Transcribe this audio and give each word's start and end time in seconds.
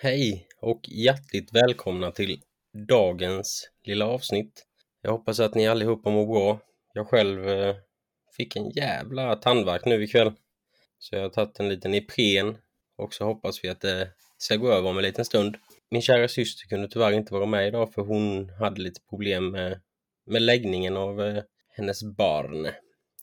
Hej 0.00 0.46
och 0.60 0.80
hjärtligt 0.88 1.52
välkomna 1.52 2.10
till 2.10 2.40
dagens 2.88 3.70
lilla 3.84 4.06
avsnitt. 4.06 4.66
Jag 5.02 5.10
hoppas 5.10 5.40
att 5.40 5.54
ni 5.54 5.68
allihopa 5.68 6.10
mår 6.10 6.26
bra. 6.26 6.60
Jag 6.92 7.08
själv 7.08 7.48
eh, 7.48 7.76
fick 8.36 8.56
en 8.56 8.70
jävla 8.70 9.36
tandvärk 9.36 9.84
nu 9.84 10.04
ikväll. 10.04 10.32
Så 10.98 11.14
jag 11.14 11.22
har 11.22 11.28
tagit 11.28 11.60
en 11.60 11.68
liten 11.68 11.94
Ipren 11.94 12.56
och 12.96 13.14
så 13.14 13.24
hoppas 13.24 13.64
vi 13.64 13.68
att 13.68 13.80
det 13.80 14.08
ska 14.36 14.56
gå 14.56 14.72
över 14.72 14.90
om 14.90 14.98
en 14.98 15.04
liten 15.04 15.24
stund. 15.24 15.56
Min 15.90 16.02
kära 16.02 16.28
syster 16.28 16.68
kunde 16.68 16.88
tyvärr 16.88 17.12
inte 17.12 17.34
vara 17.34 17.46
med 17.46 17.68
idag 17.68 17.94
för 17.94 18.02
hon 18.02 18.50
hade 18.50 18.80
lite 18.80 19.00
problem 19.10 19.50
med, 19.50 19.80
med 20.26 20.42
läggningen 20.42 20.96
av 20.96 21.22
eh, 21.22 21.42
hennes 21.76 22.02
barn. 22.02 22.68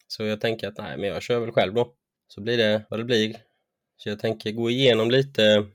Så 0.07 0.23
jag 0.23 0.42
tänker 0.42 0.68
att 0.68 0.78
nej, 0.78 0.98
men 0.98 1.10
jag 1.10 1.21
kör 1.21 1.39
väl 1.39 1.52
själv 1.52 1.73
då. 1.73 1.94
Så 2.28 2.42
blir 2.42 2.57
det 2.57 2.86
vad 2.89 3.00
det 3.00 3.04
blir. 3.04 3.38
Så 3.98 4.10
jag 4.10 4.20
tänker 4.20 4.52
gå 4.52 4.70
igenom 4.70 5.12
lite. 5.12 5.66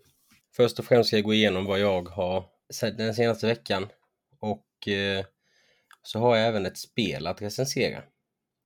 Först 0.61 0.79
och 0.79 0.85
främst 0.85 1.09
ska 1.09 1.17
jag 1.17 1.25
gå 1.25 1.35
igenom 1.35 1.65
vad 1.65 1.81
jag 1.81 2.09
har 2.09 2.45
sett 2.73 2.99
den 2.99 3.15
senaste 3.15 3.47
veckan. 3.47 3.89
Och 4.41 4.89
eh, 4.89 5.25
så 6.03 6.19
har 6.19 6.37
jag 6.37 6.49
även 6.49 6.67
ett 6.67 6.79
spel 6.79 7.27
att 7.27 7.43
recensera. 7.43 8.03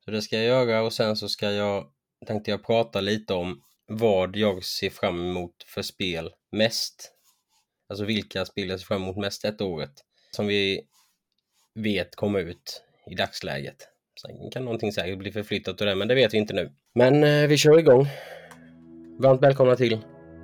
Så 0.04 0.10
det 0.10 0.22
ska 0.22 0.36
jag 0.36 0.44
göra 0.44 0.82
och 0.82 0.92
sen 0.92 1.16
så 1.16 1.28
ska 1.28 1.50
jag, 1.50 1.86
tänkte 2.26 2.50
jag 2.50 2.66
prata 2.66 3.00
lite 3.00 3.34
om 3.34 3.62
vad 3.86 4.36
jag 4.36 4.64
ser 4.64 4.90
fram 4.90 5.30
emot 5.30 5.54
för 5.66 5.82
spel 5.82 6.30
mest. 6.52 7.12
Alltså 7.88 8.04
vilka 8.04 8.44
spel 8.44 8.68
jag 8.68 8.80
ser 8.80 8.86
fram 8.86 9.02
emot 9.02 9.16
mest 9.16 9.42
detta 9.42 9.64
året. 9.64 9.92
Som 10.30 10.46
vi 10.46 10.80
vet 11.74 12.16
kommer 12.16 12.40
ut 12.40 12.82
i 13.10 13.14
dagsläget. 13.14 13.88
Sen 14.22 14.50
kan 14.50 14.64
någonting 14.64 14.92
säkert 14.92 15.18
bli 15.18 15.32
förflyttat 15.32 15.80
och 15.80 15.86
det, 15.86 15.94
men 15.94 16.08
det 16.08 16.14
vet 16.14 16.34
vi 16.34 16.38
inte 16.38 16.54
nu. 16.54 16.72
Men 16.94 17.24
eh, 17.24 17.48
vi 17.48 17.56
kör 17.56 17.78
igång. 17.78 18.06
Varmt 19.18 19.42
välkomna 19.42 19.76
till 19.76 19.98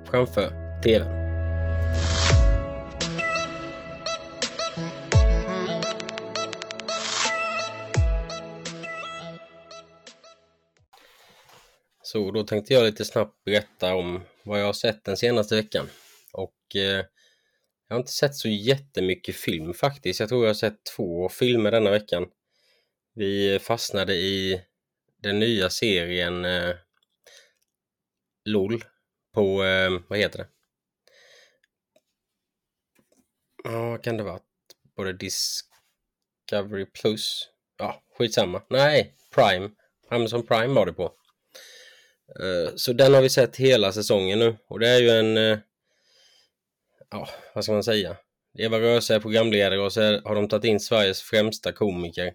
Framför 0.05 0.81
TVn. 0.83 1.20
Så 12.11 12.31
då 12.31 12.43
tänkte 12.43 12.73
jag 12.73 12.83
lite 12.83 13.05
snabbt 13.05 13.43
berätta 13.43 13.95
om 13.95 14.21
vad 14.43 14.61
jag 14.61 14.65
har 14.65 14.73
sett 14.73 15.03
den 15.03 15.17
senaste 15.17 15.55
veckan. 15.55 15.89
Och 16.33 16.75
eh, 16.75 17.05
jag 17.87 17.95
har 17.95 17.97
inte 17.97 18.11
sett 18.11 18.35
så 18.35 18.49
jättemycket 18.49 19.35
film 19.35 19.73
faktiskt. 19.73 20.19
Jag 20.19 20.29
tror 20.29 20.43
jag 20.43 20.49
har 20.49 20.53
sett 20.53 20.83
två 20.95 21.29
filmer 21.29 21.71
denna 21.71 21.91
veckan. 21.91 22.27
Vi 23.15 23.59
fastnade 23.59 24.13
i 24.13 24.61
den 25.21 25.39
nya 25.39 25.69
serien 25.69 26.45
eh, 26.45 26.75
LOL 28.45 28.83
på, 29.33 29.63
eh, 29.63 29.99
vad 30.07 30.19
heter 30.19 30.37
det? 30.37 30.47
Ja, 33.63 33.89
vad 33.89 34.03
kan 34.03 34.17
det 34.17 34.23
vara? 34.23 34.39
Både 34.95 35.13
Discovery 35.13 36.85
Plus? 36.85 37.49
Ja, 37.77 38.03
skitsamma. 38.17 38.61
Nej, 38.69 39.15
Prime. 39.35 39.69
Amazon 40.09 40.45
Prime 40.45 40.73
var 40.73 40.85
det 40.85 40.93
på. 40.93 41.20
Eh, 42.39 42.75
så 42.75 42.93
den 42.93 43.13
har 43.13 43.21
vi 43.21 43.29
sett 43.29 43.57
hela 43.57 43.91
säsongen 43.91 44.39
nu 44.39 44.57
och 44.67 44.79
det 44.79 44.89
är 44.89 44.99
ju 44.99 45.09
en, 45.09 45.37
eh, 45.37 45.59
ja, 47.09 47.29
vad 47.53 47.63
ska 47.63 47.73
man 47.73 47.83
säga? 47.83 48.17
Eva 48.57 48.79
Röse 48.79 49.15
är 49.15 49.19
programledare 49.19 49.79
och 49.79 49.93
så 49.93 50.01
har 50.01 50.35
de 50.35 50.47
tagit 50.47 50.65
in 50.65 50.79
Sveriges 50.79 51.21
främsta 51.21 51.71
komiker 51.71 52.33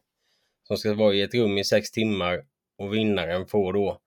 som 0.62 0.76
ska 0.76 0.94
vara 0.94 1.14
i 1.14 1.22
ett 1.22 1.34
rum 1.34 1.58
i 1.58 1.64
sex 1.64 1.90
timmar 1.90 2.44
och 2.78 2.94
vinnaren 2.94 3.46
får 3.46 3.72
då 3.72 4.00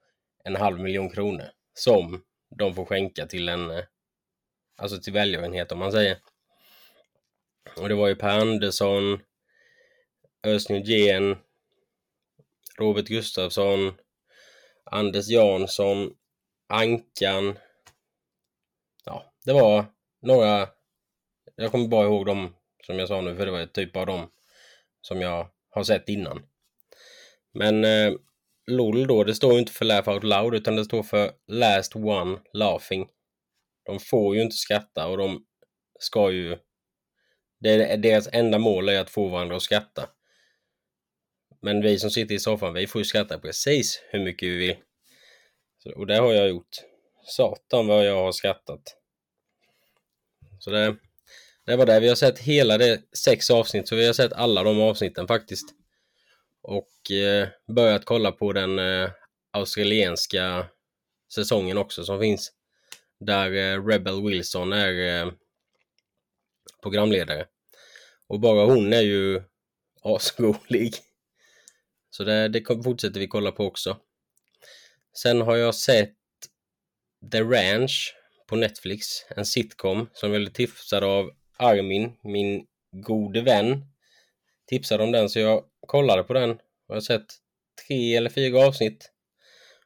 en 0.43 0.55
halv 0.55 0.79
miljon 0.79 1.09
kronor 1.09 1.45
som 1.73 2.23
de 2.57 2.75
får 2.75 2.85
skänka 2.85 3.25
till 3.25 3.49
en, 3.49 3.71
eh, 3.71 3.83
alltså 4.77 5.01
till 5.01 5.13
välgörenhet 5.13 5.71
om 5.71 5.79
man 5.79 5.91
säger. 5.91 6.17
Och 7.77 7.89
det 7.89 7.95
var 7.95 8.07
ju 8.07 8.15
Per 8.15 8.39
Andersson, 8.39 9.19
Özz 10.43 10.69
Nygén, 10.69 11.37
Robert 12.77 13.07
Gustafsson, 13.07 13.93
Anders 14.91 15.29
Jansson, 15.29 16.13
Ankan. 16.67 17.59
Ja, 19.05 19.33
det 19.45 19.53
var 19.53 19.85
några. 20.21 20.69
Jag 21.55 21.71
kommer 21.71 21.87
bara 21.87 22.05
ihåg 22.05 22.25
dem 22.25 22.55
som 22.85 22.99
jag 22.99 23.07
sa 23.07 23.21
nu, 23.21 23.35
för 23.35 23.45
det 23.45 23.51
var 23.51 23.65
typ 23.65 23.95
av 23.95 24.05
dem 24.05 24.31
som 25.01 25.21
jag 25.21 25.47
har 25.69 25.83
sett 25.83 26.09
innan. 26.09 26.45
Men 27.53 27.83
eh, 27.83 28.13
LOL 28.67 29.07
då, 29.07 29.23
det 29.23 29.35
står 29.35 29.53
ju 29.53 29.59
inte 29.59 29.71
för 29.71 29.85
Laugh 29.85 30.09
Out 30.09 30.23
Loud 30.23 30.55
utan 30.55 30.75
det 30.75 30.85
står 30.85 31.03
för 31.03 31.31
Last 31.47 31.95
One 31.95 32.39
Laughing. 32.53 33.07
De 33.85 33.99
får 33.99 34.35
ju 34.35 34.41
inte 34.41 34.55
skratta 34.55 35.07
och 35.07 35.17
de 35.17 35.45
ska 35.99 36.31
ju... 36.31 36.57
Det 37.59 37.69
är 37.69 37.97
deras 37.97 38.29
enda 38.31 38.57
mål 38.57 38.89
är 38.89 38.99
att 38.99 39.09
få 39.09 39.27
varandra 39.27 39.55
att 39.55 39.61
skratta. 39.61 40.09
Men 41.61 41.81
vi 41.81 41.99
som 41.99 42.11
sitter 42.11 42.35
i 42.35 42.39
soffan, 42.39 42.73
vi 42.73 42.87
får 42.87 42.99
ju 42.99 43.05
skratta 43.05 43.39
precis 43.39 44.01
hur 44.09 44.19
mycket 44.19 44.49
vi 44.49 44.57
vill. 44.57 44.75
Så, 45.83 45.91
och 45.95 46.07
det 46.07 46.15
har 46.15 46.33
jag 46.33 46.49
gjort. 46.49 46.77
Satan 47.23 47.87
vad 47.87 48.05
jag 48.05 48.15
har 48.15 48.31
skrattat. 48.31 48.81
Så 50.59 50.69
det, 50.69 50.95
det 51.65 51.75
var 51.75 51.85
det. 51.85 51.99
Vi 51.99 52.07
har 52.07 52.15
sett 52.15 52.39
hela 52.39 52.77
det 52.77 53.01
sex 53.17 53.49
avsnitt, 53.49 53.87
så 53.87 53.95
vi 53.95 54.05
har 54.05 54.13
sett 54.13 54.33
alla 54.33 54.63
de 54.63 54.81
avsnitten 54.81 55.27
faktiskt. 55.27 55.69
Och 56.61 57.11
eh, 57.11 57.47
börjat 57.75 58.05
kolla 58.05 58.31
på 58.31 58.53
den 58.53 58.79
eh, 58.79 59.09
australienska 59.51 60.65
säsongen 61.33 61.77
också 61.77 62.03
som 62.03 62.19
finns. 62.19 62.51
Där 63.19 63.51
eh, 63.51 63.85
Rebel 63.85 64.23
Wilson 64.23 64.73
är 64.73 65.21
eh, 65.25 65.31
programledare. 66.81 67.45
Och 68.27 68.39
bara 68.39 68.65
hon 68.65 68.93
är 68.93 69.01
ju 69.01 69.41
asrolig. 70.03 70.95
Så 72.09 72.23
det, 72.23 72.47
det 72.47 72.83
fortsätter 72.83 73.19
vi 73.19 73.27
kolla 73.27 73.51
på 73.51 73.65
också. 73.65 73.97
Sen 75.21 75.41
har 75.41 75.55
jag 75.55 75.75
sett 75.75 76.15
The 77.31 77.41
Ranch 77.41 78.15
på 78.47 78.55
Netflix, 78.55 79.05
en 79.29 79.45
sitcom 79.45 80.09
som 80.13 80.31
jag 80.31 80.41
blev 80.41 80.51
tipsad 80.51 81.03
av 81.03 81.31
Armin, 81.57 82.11
min 82.23 82.65
gode 82.91 83.41
vän. 83.41 83.85
Tipsade 84.67 85.03
om 85.03 85.11
den 85.11 85.29
så 85.29 85.39
jag 85.39 85.63
kollade 85.87 86.23
på 86.23 86.33
den 86.33 86.51
och 86.51 86.59
jag 86.87 86.95
har 86.95 87.01
sett 87.01 87.25
tre 87.87 88.15
eller 88.15 88.29
fyra 88.29 88.67
avsnitt. 88.67 89.11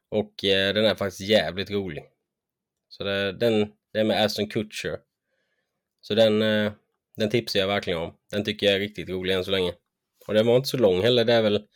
Och 0.09 0.43
eh, 0.43 0.73
den 0.73 0.85
är 0.85 0.95
faktiskt 0.95 1.29
jävligt 1.29 1.71
rolig. 1.71 2.03
Så 2.89 3.03
det, 3.03 3.31
den, 3.31 3.71
det 3.93 3.99
är 3.99 4.03
med 4.03 4.25
Aston 4.25 4.49
Kutcher. 4.49 4.99
Så 6.01 6.15
den, 6.15 6.41
eh, 6.41 6.71
den 7.15 7.29
tipsar 7.29 7.59
jag 7.59 7.67
verkligen 7.67 7.99
om. 7.99 8.17
Den 8.31 8.43
tycker 8.43 8.65
jag 8.65 8.75
är 8.75 8.79
riktigt 8.79 9.09
rolig 9.09 9.35
än 9.35 9.45
så 9.45 9.51
länge. 9.51 9.73
Och 10.27 10.33
den 10.33 10.47
var 10.47 10.55
inte 10.55 10.69
så 10.69 10.77
lång 10.77 11.01
heller. 11.01 11.25
Det 11.25 11.33
är 11.33 11.41
väl 11.41 11.67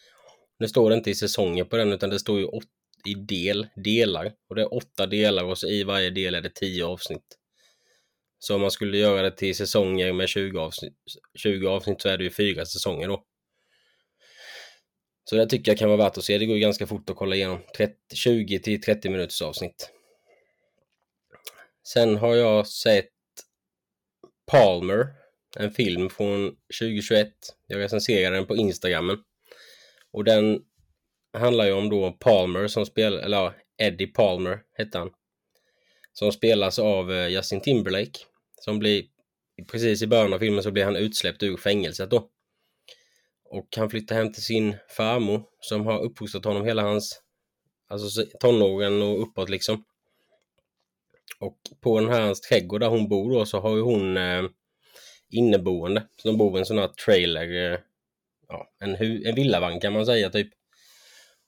nu 0.59 0.67
står 0.67 0.89
det 0.89 0.95
inte 0.95 1.09
i 1.09 1.15
säsonger 1.15 1.63
på 1.63 1.77
den 1.77 1.93
utan 1.93 2.09
det 2.09 2.19
står 2.19 2.39
ju 2.39 2.45
åt, 2.45 2.67
i 3.05 3.13
del, 3.13 3.67
delar. 3.75 4.33
Och 4.49 4.55
det 4.55 4.61
är 4.61 4.73
åtta 4.73 5.05
delar 5.05 5.43
och 5.43 5.57
så 5.57 5.67
i 5.67 5.83
varje 5.83 6.09
del 6.09 6.35
är 6.35 6.41
det 6.41 6.55
tio 6.55 6.85
avsnitt. 6.85 7.37
Så 8.39 8.55
om 8.55 8.61
man 8.61 8.71
skulle 8.71 8.97
göra 8.97 9.21
det 9.21 9.31
till 9.31 9.55
säsonger 9.55 10.13
med 10.13 10.29
20 10.29 10.59
avsnitt, 10.59 10.93
20 11.37 11.67
avsnitt 11.67 12.01
så 12.01 12.09
är 12.09 12.17
det 12.17 12.23
ju 12.23 12.29
fyra 12.29 12.65
säsonger 12.65 13.07
då. 13.07 13.23
Så 15.29 15.35
det 15.35 15.49
tycker 15.49 15.71
jag 15.71 15.79
kan 15.79 15.89
vara 15.89 15.97
värt 15.97 16.17
att 16.17 16.23
se. 16.23 16.37
Det 16.37 16.45
går 16.45 16.55
ju 16.55 16.61
ganska 16.61 16.87
fort 16.87 17.09
att 17.09 17.15
kolla 17.15 17.35
igenom. 17.35 17.59
30, 17.77 17.93
20 18.15 18.59
till 18.59 18.81
30 18.81 19.09
minuters 19.09 19.41
avsnitt. 19.41 19.91
Sen 21.87 22.17
har 22.17 22.35
jag 22.35 22.67
sett 22.67 23.09
Palmer, 24.51 25.07
en 25.59 25.71
film 25.71 26.09
från 26.09 26.55
2021. 26.79 27.29
Jag 27.67 27.79
recenserade 27.79 28.35
den 28.35 28.45
på 28.45 28.55
Instagramen. 28.55 29.17
Och 30.17 30.23
den 30.23 30.61
handlar 31.33 31.65
ju 31.65 31.71
om 31.71 31.89
då 31.89 32.11
Palmer 32.11 32.67
som 32.67 32.85
spelar, 32.85 33.17
eller 33.17 33.37
ja, 33.37 33.53
Eddie 33.77 34.07
Palmer 34.07 34.59
hette 34.77 34.97
han. 34.97 35.09
Som 36.13 36.31
spelas 36.31 36.79
av 36.79 37.11
eh, 37.11 37.27
Justin 37.27 37.61
Timberlake. 37.61 38.19
Som 38.61 38.79
blir, 38.79 39.05
precis 39.71 40.01
i 40.01 40.07
början 40.07 40.33
av 40.33 40.39
filmen 40.39 40.63
så 40.63 40.71
blir 40.71 40.85
han 40.85 40.95
utsläppt 40.95 41.43
ur 41.43 41.57
fängelset 41.57 42.09
då. 42.09 42.29
Och 43.43 43.67
han 43.77 43.89
flyttar 43.89 44.15
hem 44.15 44.33
till 44.33 44.43
sin 44.43 44.75
farmor 44.89 45.43
som 45.59 45.85
har 45.85 45.99
uppfostrat 45.99 46.45
honom 46.45 46.65
hela 46.65 46.81
hans, 46.81 47.21
alltså 47.87 48.23
tonåren 48.39 49.01
och 49.01 49.21
uppåt 49.21 49.49
liksom. 49.49 49.83
Och 51.39 51.57
på 51.81 51.99
den 51.99 52.09
här 52.09 52.21
hans 52.21 52.41
trädgård 52.41 52.81
där 52.81 52.89
hon 52.89 53.09
bor 53.09 53.31
då 53.33 53.45
så 53.45 53.59
har 53.59 53.75
ju 53.75 53.81
hon 53.81 54.17
eh, 54.17 54.43
inneboende. 55.29 56.07
Så 56.15 56.27
de 56.27 56.37
bor 56.37 56.55
i 56.55 56.59
en 56.59 56.65
sån 56.65 56.77
här 56.77 56.87
trailer, 56.87 57.73
eh, 57.73 57.79
ja, 58.47 58.71
en, 58.79 58.95
en 59.25 59.35
villavagn 59.35 59.79
kan 59.79 59.93
man 59.93 60.05
säga 60.05 60.29
typ. 60.29 60.49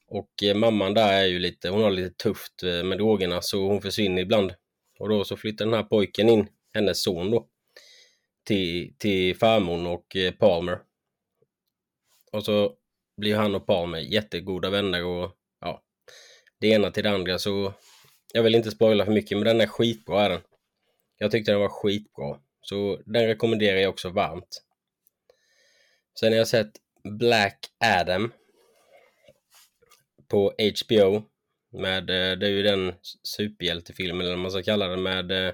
Och 0.08 0.44
eh, 0.44 0.56
mamman 0.56 0.94
där 0.94 1.14
är 1.14 1.26
ju 1.26 1.40
lite, 1.40 1.70
hon 1.70 1.84
har 1.84 1.92
lite 1.92 2.16
tufft 2.16 2.64
eh, 2.64 2.84
med 2.84 2.98
drogerna 2.98 3.42
så 3.42 3.68
hon 3.68 3.82
försvinner 3.82 4.22
ibland. 4.22 4.54
Och 5.00 5.10
då 5.10 5.24
så 5.24 5.38
flyttar 5.38 5.66
den 5.66 5.74
här 5.74 5.84
pojken 5.84 6.30
in, 6.30 6.48
hennes 6.74 7.04
son 7.04 7.32
då, 7.32 7.48
till, 8.44 8.94
till 8.98 9.38
farmor 9.38 9.88
och 9.88 10.16
eh, 10.16 10.32
Palmer. 10.32 10.80
Och 12.32 12.46
så 12.46 12.74
blir 13.18 13.36
han 13.36 13.56
och 13.56 13.68
Palmer 13.68 14.00
jättegoda 14.00 14.70
vänner 14.70 15.06
och 15.06 15.32
ja, 15.62 15.84
det 16.60 16.68
ena 16.68 16.92
till 16.92 17.04
det 17.04 17.10
andra 17.10 17.40
så 17.40 17.74
jag 18.34 18.44
vill 18.44 18.56
inte 18.56 18.72
spoila 18.72 19.06
för 19.06 19.12
mycket 19.12 19.38
men 19.38 19.46
den 19.46 19.62
är 19.62 19.68
skitbra 19.68 20.22
är 20.22 20.30
den. 20.30 20.42
Jag 21.18 21.32
tyckte 21.32 21.52
den 21.52 21.60
var 21.60 21.70
skitbra. 21.70 22.40
Så 22.62 23.02
den 23.06 23.28
rekommenderar 23.28 23.78
jag 23.78 23.90
också 23.90 24.10
varmt. 24.10 24.64
Sen 26.20 26.32
har 26.32 26.38
jag 26.38 26.48
sett 26.48 26.72
Black 27.04 27.66
Adam 27.80 28.32
på 30.28 30.54
HBO. 30.58 31.24
Med, 31.72 32.10
eh, 32.10 32.38
det 32.38 32.48
är 32.48 32.52
ju 32.52 32.64
den 32.64 32.94
superhjältefilmen, 33.24 34.22
eller 34.22 34.36
vad 34.36 34.40
man 34.40 34.52
ska 34.52 34.64
kalla 34.64 34.88
den, 34.88 35.04
med... 35.04 35.32
Eh, 35.32 35.54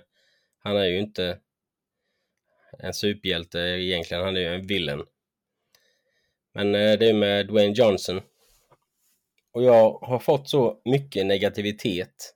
han 0.58 0.78
är 0.78 0.86
ju 0.86 1.00
inte 1.00 1.40
en 2.80 2.94
superhjälte 2.94 3.60
egentligen, 3.60 4.24
han 4.24 4.38
är 4.38 4.42
ju 4.42 4.56
en 4.56 4.68
villain. 4.68 5.06
Men 6.54 6.76
eh, 6.76 7.00
det 7.00 7.10
är 7.10 7.14
med 7.14 7.48
Dwayne 7.48 7.74
Johnson. 7.74 8.22
Och 9.52 9.64
jag 9.64 9.92
har 9.92 10.20
fått 10.20 10.50
så 10.50 10.82
mycket 10.86 11.26
negativitet 11.26 12.36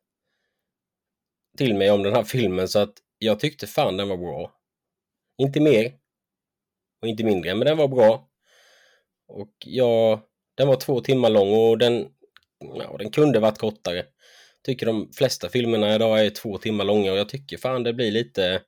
till 1.57 1.75
mig 1.75 1.91
om 1.91 2.03
den 2.03 2.13
här 2.13 2.23
filmen 2.23 2.67
så 2.67 2.79
att 2.79 2.94
jag 3.17 3.39
tyckte 3.39 3.67
fan 3.67 3.97
den 3.97 4.09
var 4.09 4.17
bra. 4.17 4.53
Inte 5.38 5.59
mer 5.59 5.94
och 7.01 7.07
inte 7.07 7.23
mindre, 7.23 7.56
men 7.56 7.67
den 7.67 7.77
var 7.77 7.88
bra. 7.88 8.29
Och 9.30 9.54
ja, 9.66 10.22
den 10.56 10.68
var 10.68 10.76
två 10.76 11.02
timmar 11.02 11.30
lång 11.30 11.54
och 11.54 11.78
den, 11.78 12.08
ja, 12.60 12.98
den 12.98 13.12
kunde 13.12 13.40
varit 13.40 13.58
kortare. 13.58 14.06
Tycker 14.64 14.86
de 14.86 15.12
flesta 15.14 15.50
filmerna 15.50 15.96
idag 15.96 16.26
är 16.26 16.30
två 16.30 16.58
timmar 16.58 16.86
långa 16.86 17.12
och 17.12 17.18
jag 17.18 17.30
tycker 17.30 17.58
fan 17.58 17.84
det 17.84 17.94
blir 17.94 18.12
lite 18.12 18.62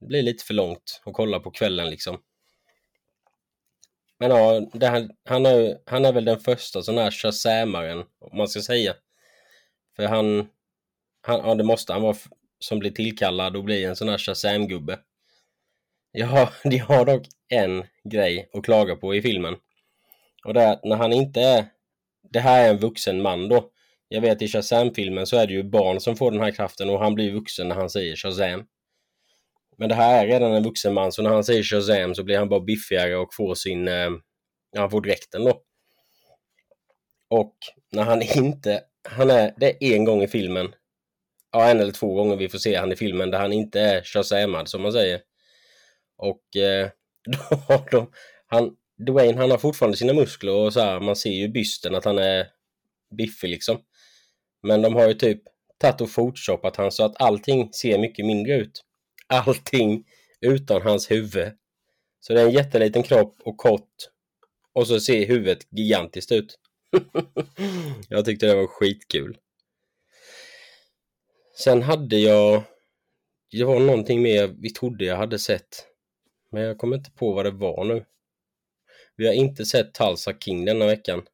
det 0.00 0.06
blir 0.06 0.22
lite 0.22 0.44
för 0.44 0.54
långt 0.54 1.02
att 1.04 1.12
kolla 1.12 1.40
på 1.40 1.50
kvällen 1.50 1.90
liksom. 1.90 2.18
Men 4.18 4.30
ja, 4.30 4.70
här, 4.80 5.08
han, 5.24 5.46
är, 5.46 5.78
han 5.86 6.04
är 6.04 6.12
väl 6.12 6.24
den 6.24 6.40
första 6.40 6.82
sån 6.82 6.98
här 6.98 7.10
shazamaren, 7.10 8.04
om 8.18 8.36
man 8.36 8.48
ska 8.48 8.60
säga. 8.60 8.94
För 9.96 10.06
han, 10.06 10.48
han 11.22 11.40
ja 11.48 11.54
det 11.54 11.64
måste 11.64 11.92
han 11.92 12.02
vara 12.02 12.16
som 12.58 12.78
blir 12.78 12.90
tillkallad 12.90 13.56
och 13.56 13.64
blir 13.64 13.88
en 13.88 13.96
sån 13.96 14.08
här 14.08 14.18
shazam-gubbe. 14.18 14.98
Jag 16.12 16.26
har, 16.26 16.52
de 16.70 16.78
har 16.78 17.04
dock 17.04 17.26
en 17.48 17.84
grej 18.04 18.50
att 18.52 18.64
klaga 18.64 18.96
på 18.96 19.14
i 19.14 19.22
filmen. 19.22 19.56
Och 20.44 20.54
det 20.54 20.62
är 20.62 20.72
att 20.72 20.84
när 20.84 20.96
han 20.96 21.12
inte 21.12 21.40
är... 21.40 21.64
Det 22.32 22.40
här 22.40 22.64
är 22.64 22.70
en 22.70 22.78
vuxen 22.78 23.22
man 23.22 23.48
då. 23.48 23.70
Jag 24.08 24.20
vet 24.20 24.42
i 24.42 24.48
Shazam-filmen 24.48 25.26
så 25.26 25.36
är 25.36 25.46
det 25.46 25.52
ju 25.52 25.62
barn 25.62 26.00
som 26.00 26.16
får 26.16 26.30
den 26.30 26.40
här 26.40 26.50
kraften 26.50 26.90
och 26.90 27.00
han 27.00 27.14
blir 27.14 27.32
vuxen 27.32 27.68
när 27.68 27.74
han 27.74 27.90
säger 27.90 28.16
Shazam. 28.16 28.66
Men 29.78 29.88
det 29.88 29.94
här 29.94 30.24
är 30.24 30.28
redan 30.28 30.54
en 30.54 30.62
vuxen 30.62 30.94
man 30.94 31.12
så 31.12 31.22
när 31.22 31.30
han 31.30 31.44
säger 31.44 31.62
Shazam 31.62 32.14
så 32.14 32.24
blir 32.24 32.38
han 32.38 32.48
bara 32.48 32.60
biffigare 32.60 33.16
och 33.16 33.34
får 33.34 33.54
sin... 33.54 33.88
Eh, 33.88 34.10
han 34.76 34.90
får 34.90 35.00
dräkten 35.00 35.44
då. 35.44 35.62
Och 37.28 37.56
när 37.92 38.02
han 38.02 38.22
inte... 38.22 38.82
Han 39.08 39.30
är... 39.30 39.54
Det 39.56 39.84
är 39.84 39.94
en 39.94 40.04
gång 40.04 40.22
i 40.22 40.28
filmen. 40.28 40.74
Ja, 41.52 41.70
en 41.70 41.80
eller 41.80 41.92
två 41.92 42.14
gånger 42.14 42.36
vi 42.36 42.48
får 42.48 42.58
se 42.58 42.76
han 42.76 42.92
i 42.92 42.96
filmen 42.96 43.30
där 43.30 43.38
han 43.38 43.52
inte 43.52 43.80
är 43.80 44.02
Shazamad 44.02 44.68
som 44.68 44.82
man 44.82 44.92
säger. 44.92 45.20
Och 46.16 46.56
eh, 46.56 46.88
då 47.50 47.56
har 47.56 47.90
de, 47.90 48.10
han, 48.46 48.76
Dwayne 49.06 49.40
han 49.40 49.50
har 49.50 49.58
fortfarande 49.58 49.96
sina 49.96 50.12
muskler 50.12 50.52
och 50.52 50.72
så 50.72 50.80
här, 50.80 51.00
man 51.00 51.16
ser 51.16 51.30
ju 51.30 51.48
bysten 51.48 51.94
att 51.94 52.04
han 52.04 52.18
är 52.18 52.46
biffig 53.16 53.48
liksom. 53.48 53.78
Men 54.62 54.82
de 54.82 54.94
har 54.94 55.08
ju 55.08 55.14
typ 55.14 55.42
tagit 55.78 56.00
och 56.00 56.14
photoshopat 56.14 56.76
han 56.76 56.92
så 56.92 57.04
att 57.04 57.22
allting 57.22 57.72
ser 57.72 57.98
mycket 57.98 58.26
mindre 58.26 58.54
ut. 58.56 58.84
Allting 59.26 60.04
utan 60.40 60.82
hans 60.82 61.10
huvud. 61.10 61.52
Så 62.20 62.32
det 62.32 62.40
är 62.40 62.46
en 62.46 62.52
jätteliten 62.52 63.02
kropp 63.02 63.36
och 63.44 63.56
kort. 63.56 63.94
Och 64.72 64.86
så 64.86 65.00
ser 65.00 65.26
huvudet 65.26 65.66
gigantiskt 65.70 66.32
ut. 66.32 66.58
jag 68.08 68.24
tyckte 68.24 68.46
det 68.46 68.54
var 68.54 68.66
skitkul. 68.66 69.38
Sen 71.58 71.82
hade 71.82 72.16
jag... 72.18 72.62
Det 73.50 73.64
var 73.64 73.80
någonting 73.80 74.22
mer 74.22 74.46
vi 74.46 74.70
trodde 74.70 75.04
jag 75.04 75.16
hade 75.16 75.38
sett. 75.38 75.86
Men 76.52 76.62
jag 76.62 76.78
kommer 76.78 76.96
inte 76.96 77.10
på 77.10 77.32
vad 77.32 77.44
det 77.44 77.50
var 77.50 77.84
nu. 77.84 78.04
Vi 79.16 79.26
har 79.26 79.34
inte 79.34 79.64
sett 79.64 79.94
Tulsa 79.94 80.32
King 80.38 80.64
denna 80.64 80.86
veckan. 80.86 81.26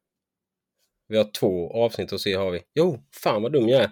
Vi 1.07 1.17
har 1.17 1.31
två 1.31 1.73
avsnitt 1.73 2.13
att 2.13 2.21
se 2.21 2.33
har 2.33 2.51
vi. 2.51 2.61
Jo, 2.73 3.03
fan 3.23 3.41
vad 3.41 3.51
dum 3.51 3.69
jag 3.69 3.81
är. 3.81 3.91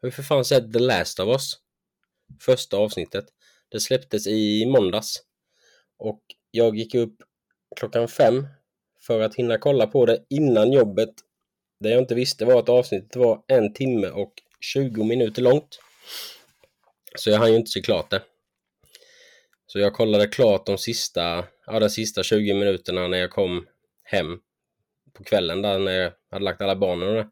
Jag 0.00 0.06
har 0.06 0.08
ju 0.08 0.10
för 0.10 0.22
fan 0.22 0.44
sett 0.44 0.72
The 0.72 0.78
Last 0.78 1.20
of 1.20 1.28
Us. 1.28 1.54
Första 2.40 2.76
avsnittet. 2.76 3.24
Det 3.68 3.80
släpptes 3.80 4.26
i 4.26 4.66
måndags. 4.66 5.22
Och 5.98 6.20
jag 6.50 6.76
gick 6.76 6.94
upp 6.94 7.16
klockan 7.76 8.08
fem 8.08 8.46
för 9.00 9.20
att 9.20 9.34
hinna 9.34 9.58
kolla 9.58 9.86
på 9.86 10.06
det 10.06 10.24
innan 10.30 10.72
jobbet. 10.72 11.14
Det 11.80 11.90
jag 11.90 11.98
inte 11.98 12.14
visste 12.14 12.44
var 12.44 12.58
att 12.58 12.68
avsnittet 12.68 13.16
var 13.16 13.42
en 13.46 13.72
timme 13.72 14.08
och 14.08 14.32
20 14.60 15.04
minuter 15.04 15.42
långt. 15.42 15.80
Så 17.14 17.30
jag 17.30 17.38
hann 17.38 17.50
ju 17.50 17.56
inte 17.56 17.70
se 17.70 17.80
klart 17.80 18.10
det. 18.10 18.22
Så 19.72 19.78
jag 19.78 19.94
kollade 19.94 20.26
klart 20.26 20.66
de 20.66 20.78
sista, 20.78 21.44
ja, 21.66 21.80
de 21.80 21.90
sista 21.90 22.22
20 22.22 22.54
minuterna 22.54 23.08
när 23.08 23.18
jag 23.18 23.30
kom 23.30 23.66
hem 24.02 24.38
på 25.12 25.24
kvällen 25.24 25.62
där 25.62 25.78
när 25.78 25.92
jag 25.92 26.12
hade 26.30 26.44
lagt 26.44 26.62
alla 26.62 26.76
barnen 26.76 27.08
och 27.08 27.14
det. 27.14 27.28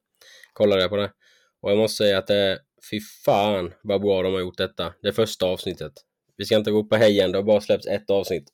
Kollade 0.52 0.81
jag 0.82 0.90
på 0.90 0.96
det. 0.96 1.12
Och 1.61 1.70
jag 1.70 1.79
måste 1.79 1.96
säga 1.96 2.19
att 2.19 2.26
det, 2.26 2.58
fy 2.90 3.00
fan 3.25 3.75
vad 3.82 4.00
bra 4.00 4.23
de 4.23 4.32
har 4.32 4.40
gjort 4.40 4.58
detta. 4.58 4.94
Det 5.02 5.12
första 5.12 5.46
avsnittet. 5.46 5.93
Vi 6.37 6.44
ska 6.44 6.56
inte 6.56 6.70
ropa 6.70 6.96
hej 6.96 7.20
än, 7.20 7.32
det 7.32 7.38
har 7.38 7.43
bara 7.43 7.61
släppts 7.61 7.87
ett 7.87 8.11
avsnitt. 8.11 8.49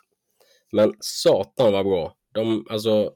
Men 0.73 0.95
satan 1.01 1.73
vad 1.73 1.87
bra. 1.87 2.17
De, 2.35 2.67
alltså 2.71 3.13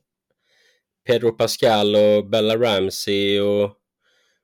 Pedro 1.07 1.33
Pascal 1.33 1.97
och 1.97 2.31
Bella 2.31 2.57
Ramsey 2.57 3.41
och 3.41 3.71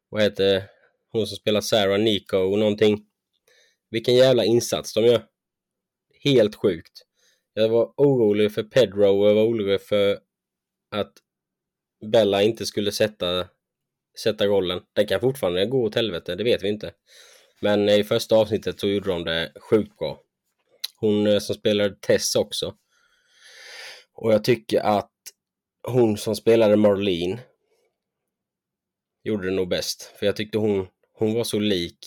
vad 0.09 0.23
heter 0.23 0.65
hon 1.13 1.27
som 1.27 1.37
spelar 1.37 1.61
Sarah 1.61 1.99
Nico 1.99 2.37
och 2.37 2.59
någonting. 2.59 3.07
Vilken 3.91 4.15
jävla 4.15 4.45
insats 4.45 4.95
de 4.95 5.05
gör 5.05 5.34
helt 6.25 6.55
sjukt. 6.55 7.03
Jag 7.55 7.69
var 7.69 7.93
orolig 7.97 8.53
för 8.55 8.63
Pedro 8.63 9.05
och 9.05 9.29
jag 9.29 9.35
var 9.35 9.45
orolig 9.45 9.81
för 9.81 10.19
att 10.91 11.13
Bella 12.13 12.43
inte 12.43 12.67
skulle 12.67 12.93
sätta, 12.93 13.49
sätta 14.23 14.47
rollen. 14.47 14.81
Den 14.93 15.07
kan 15.07 15.21
fortfarande 15.21 15.67
gå 15.67 15.83
åt 15.85 15.95
helvete, 15.95 16.35
det 16.35 16.45
vet 16.45 16.63
vi 16.63 16.69
inte. 16.69 16.93
Men 17.61 17.89
i 17.89 18.05
första 18.05 18.37
avsnittet 18.37 18.81
så 18.81 18.89
gjorde 18.89 19.11
de 19.11 19.25
det 19.25 19.53
sjukt 19.61 19.99
bra. 19.99 20.21
Hon 20.97 21.27
eh, 21.27 21.39
som 21.39 21.55
spelade 21.55 21.97
Tess 22.01 22.35
också. 22.37 22.75
Och 24.13 24.33
jag 24.33 24.45
tycker 24.45 24.81
att 24.81 25.11
hon 25.89 26.17
som 26.17 26.37
spelade 26.37 26.77
Marlene 26.77 27.39
gjorde 29.25 29.47
det 29.47 29.55
nog 29.55 29.69
bäst. 29.69 30.03
För 30.03 30.27
jag 30.27 30.37
tyckte 30.37 30.59
hon, 30.59 30.87
hon 31.13 31.35
var 31.35 31.45
så 31.45 31.59
lik 31.59 31.99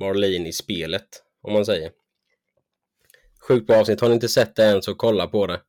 Marlene 0.00 0.48
i 0.48 0.52
spelet, 0.52 1.22
om 1.42 1.52
man 1.52 1.66
säger. 1.66 1.90
Sjukt 3.48 3.66
bra 3.66 3.76
avsnitt. 3.76 4.00
Har 4.00 4.08
ni 4.08 4.14
inte 4.14 4.28
sett 4.28 4.56
det 4.56 4.64
än 4.64 4.82
så 4.82 4.94
kolla 4.94 5.26
på 5.26 5.46
det. 5.46 5.62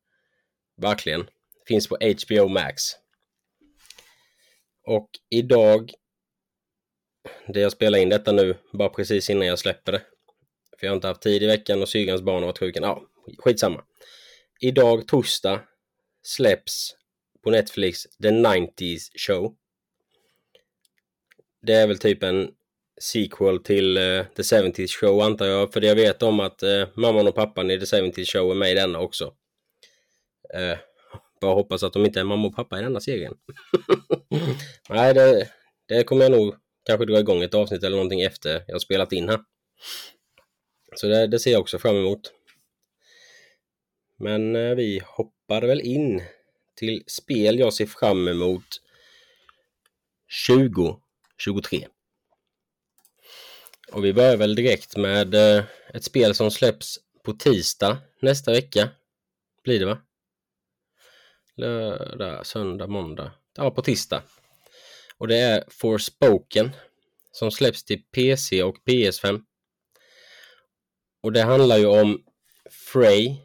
Verkligen. 0.78 1.30
Finns 1.68 1.88
på 1.88 1.98
HBO 2.02 2.48
Max. 2.48 2.84
Och 4.84 5.10
idag, 5.30 5.92
det 7.48 7.60
jag 7.60 7.72
spelar 7.72 8.00
in 8.00 8.10
detta 8.10 8.32
nu, 8.32 8.58
bara 8.74 8.90
precis 8.90 9.30
innan 9.30 9.48
jag 9.48 9.60
släpper 9.60 9.92
det. 9.92 10.02
För 10.80 10.88
jag 10.88 10.92
har 10.92 10.96
inte 10.96 11.08
haft 11.08 11.22
tid 11.22 11.44
i 11.44 11.48
veckan 11.48 11.82
och 11.82 11.90
syrgans 11.90 12.22
barn 12.22 12.40
har 12.40 12.48
varit 12.48 12.60
sjuka. 12.60 12.80
Ja, 12.82 13.02
skitsamma. 13.38 13.84
Idag, 14.60 15.08
torsdag, 15.08 15.62
släpps 16.24 16.96
på 17.44 17.50
Netflix 17.52 18.04
The 18.04 18.30
90s 18.30 19.00
Show. 19.18 19.56
Det 21.62 21.74
är 21.74 21.88
väl 21.88 22.00
typ 22.00 22.24
en 22.24 22.52
sequel 22.98 23.60
till 23.60 23.98
uh, 23.98 24.26
The 24.36 24.42
70s 24.42 24.88
Show 24.88 25.22
antar 25.22 25.46
jag. 25.46 25.74
För 25.74 25.82
jag 25.82 25.96
vet 25.96 26.24
om 26.24 26.40
att 26.40 26.64
uh, 26.64 26.88
mamman 26.94 27.28
och 27.28 27.36
pappan 27.36 27.72
i 27.72 27.80
The 27.80 27.86
70s 27.86 28.26
Show 28.26 28.52
är 28.52 28.56
med 28.56 28.72
i 28.72 28.76
denna 28.76 29.00
också. 29.00 29.26
Uh, 30.56 30.78
bara 31.42 31.54
hoppas 31.54 31.84
att 31.84 31.94
de 31.94 32.06
inte 32.06 32.20
är 32.20 32.24
mamma 32.24 32.48
och 32.48 32.56
pappa 32.56 32.80
i 32.80 32.82
denna 32.82 33.00
serien. 33.00 33.34
Nej, 34.90 35.14
det, 35.14 35.52
det 35.88 36.04
kommer 36.04 36.24
jag 36.24 36.32
nog 36.32 36.56
kanske 36.86 37.06
dra 37.06 37.20
igång 37.20 37.44
ett 37.44 37.54
avsnitt 37.54 37.84
eller 37.84 37.98
någonting 37.98 38.22
efter 38.22 38.64
jag 38.68 38.82
spelat 38.82 39.14
in 39.14 39.30
här. 39.30 39.40
Så 40.96 41.08
det, 41.08 41.28
det 41.28 41.40
ser 41.40 41.52
jag 41.52 41.62
också 41.62 41.80
fram 41.80 41.96
emot. 41.96 42.34
Men 44.20 44.56
uh, 44.56 44.76
vi 44.76 45.02
hoppar 45.06 45.62
väl 45.62 45.82
in 45.82 46.22
till 46.76 47.04
spel 47.08 47.60
jag 47.60 47.74
ser 47.74 47.86
fram 47.86 48.28
emot 48.28 48.82
2023. 50.50 51.88
Och 53.92 54.06
vi 54.06 54.14
börjar 54.14 54.38
väl 54.38 54.56
direkt 54.56 54.98
med 54.98 55.36
eh, 55.36 55.64
ett 55.94 56.04
spel 56.04 56.36
som 56.36 56.52
släpps 56.52 57.00
på 57.24 57.34
tisdag 57.34 57.98
nästa 58.22 58.52
vecka. 58.52 58.90
Blir 59.64 59.80
det 59.80 59.86
va? 59.86 59.98
Lördag, 61.56 62.46
söndag, 62.46 62.88
måndag. 62.88 63.32
Ja, 63.58 63.72
på 63.72 63.82
tisdag. 63.82 64.24
Och 65.18 65.28
det 65.28 65.38
är 65.38 65.64
Forspoken 65.68 66.72
som 67.32 67.52
släpps 67.52 67.84
till 67.84 68.04
PC 68.04 68.64
och 68.64 68.76
PS5. 68.86 69.42
Och 71.22 71.32
det 71.32 71.42
handlar 71.42 71.78
ju 71.78 71.86
om 71.86 72.24
Frey 72.94 73.36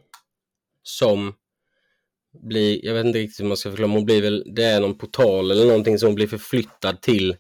som 0.83 1.35
blir, 2.33 2.85
jag 2.85 2.95
vet 2.95 3.07
inte 3.07 3.19
riktigt 3.19 3.41
hur 3.41 3.49
man 3.49 3.57
ska 3.57 3.71
förklara, 3.71 3.91
hon 3.91 4.05
blir 4.05 4.23
väl, 4.23 4.55
det 4.55 4.65
är 4.65 4.81
någon 4.81 4.99
portal 4.99 5.51
eller 5.51 5.67
någonting 5.67 5.99
som 5.99 6.15
blir 6.15 6.27
förflyttad 6.27 7.01
till 7.01 7.37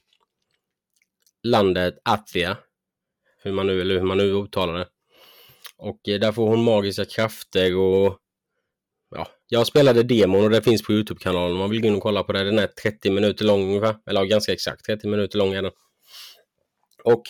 landet 1.42 1.98
Atvia 2.04 2.56
hur 3.42 3.52
man 3.52 3.66
nu, 3.66 3.80
eller 3.80 3.94
hur 3.94 4.06
man 4.06 4.18
nu 4.18 4.24
uttalar 4.24 4.74
det. 4.74 4.88
Och 5.76 6.08
eh, 6.08 6.20
där 6.20 6.32
får 6.32 6.48
hon 6.48 6.64
magiska 6.64 7.04
krafter 7.04 7.76
och 7.76 8.18
ja, 9.10 9.28
jag 9.48 9.66
spelade 9.66 10.02
demon 10.02 10.44
och 10.44 10.50
det 10.50 10.62
finns 10.62 10.82
på 10.82 10.92
Youtube-kanalen 10.92 11.52
om 11.52 11.58
man 11.58 11.70
vill 11.70 11.80
gå 11.80 11.88
in 11.88 11.94
och 11.94 12.02
kolla 12.02 12.22
på 12.22 12.32
det. 12.32 12.44
Den 12.44 12.58
är 12.58 12.66
30 12.66 13.10
minuter 13.10 13.44
lång 13.44 13.62
ungefär, 13.62 13.96
eller 14.06 14.20
ja, 14.20 14.24
ganska 14.24 14.52
exakt 14.52 14.84
30 14.84 15.08
minuter 15.08 15.38
lång 15.38 15.52
är 15.54 15.62
den. 15.62 15.72
Och 17.04 17.22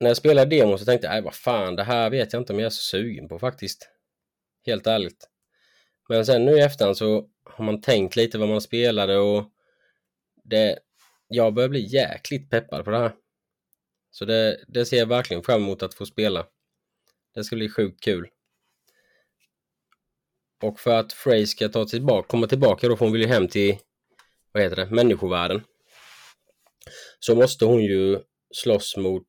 när 0.00 0.10
jag 0.10 0.16
spelade 0.16 0.56
demon 0.56 0.78
så 0.78 0.84
tänkte 0.84 1.06
jag, 1.06 1.22
vad 1.22 1.34
fan, 1.34 1.76
det 1.76 1.82
här 1.82 2.10
vet 2.10 2.32
jag 2.32 2.42
inte 2.42 2.52
om 2.52 2.58
jag 2.58 2.66
är 2.66 2.70
så 2.70 2.82
sugen 2.82 3.28
på 3.28 3.38
faktiskt. 3.38 3.88
Helt 4.66 4.86
ärligt. 4.86 5.28
Men 6.08 6.26
sen 6.26 6.44
nu 6.44 6.52
i 6.52 6.60
efterhand 6.60 6.96
så 6.96 7.28
har 7.44 7.64
man 7.64 7.80
tänkt 7.80 8.16
lite 8.16 8.38
vad 8.38 8.48
man 8.48 8.60
spelade 8.60 9.18
och 9.18 9.44
det, 10.44 10.78
jag 11.28 11.54
börjar 11.54 11.68
bli 11.68 11.80
jäkligt 11.80 12.50
peppad 12.50 12.84
på 12.84 12.90
det 12.90 12.98
här. 12.98 13.12
Så 14.18 14.24
det, 14.24 14.64
det 14.68 14.86
ser 14.86 14.96
jag 14.96 15.06
verkligen 15.06 15.42
fram 15.42 15.62
emot 15.62 15.82
att 15.82 15.94
få 15.94 16.06
spela. 16.06 16.46
Det 17.34 17.44
ska 17.44 17.56
bli 17.56 17.68
sjukt 17.68 18.00
kul. 18.00 18.28
Och 20.62 20.80
för 20.80 20.98
att 20.98 21.12
Frey 21.12 21.46
ska 21.46 21.68
ta 21.68 21.84
tillbaka, 21.84 22.28
komma 22.28 22.46
tillbaka 22.46 22.88
då, 22.88 22.96
för 22.96 23.04
hon 23.04 23.12
vill 23.12 23.22
ju 23.22 23.28
hem 23.28 23.48
till, 23.48 23.76
vad 24.52 24.62
heter 24.62 24.76
det, 24.76 24.86
människovärlden. 24.86 25.64
Så 27.18 27.34
måste 27.34 27.64
hon 27.64 27.84
ju 27.84 28.18
slåss 28.54 28.96
mot 28.96 29.28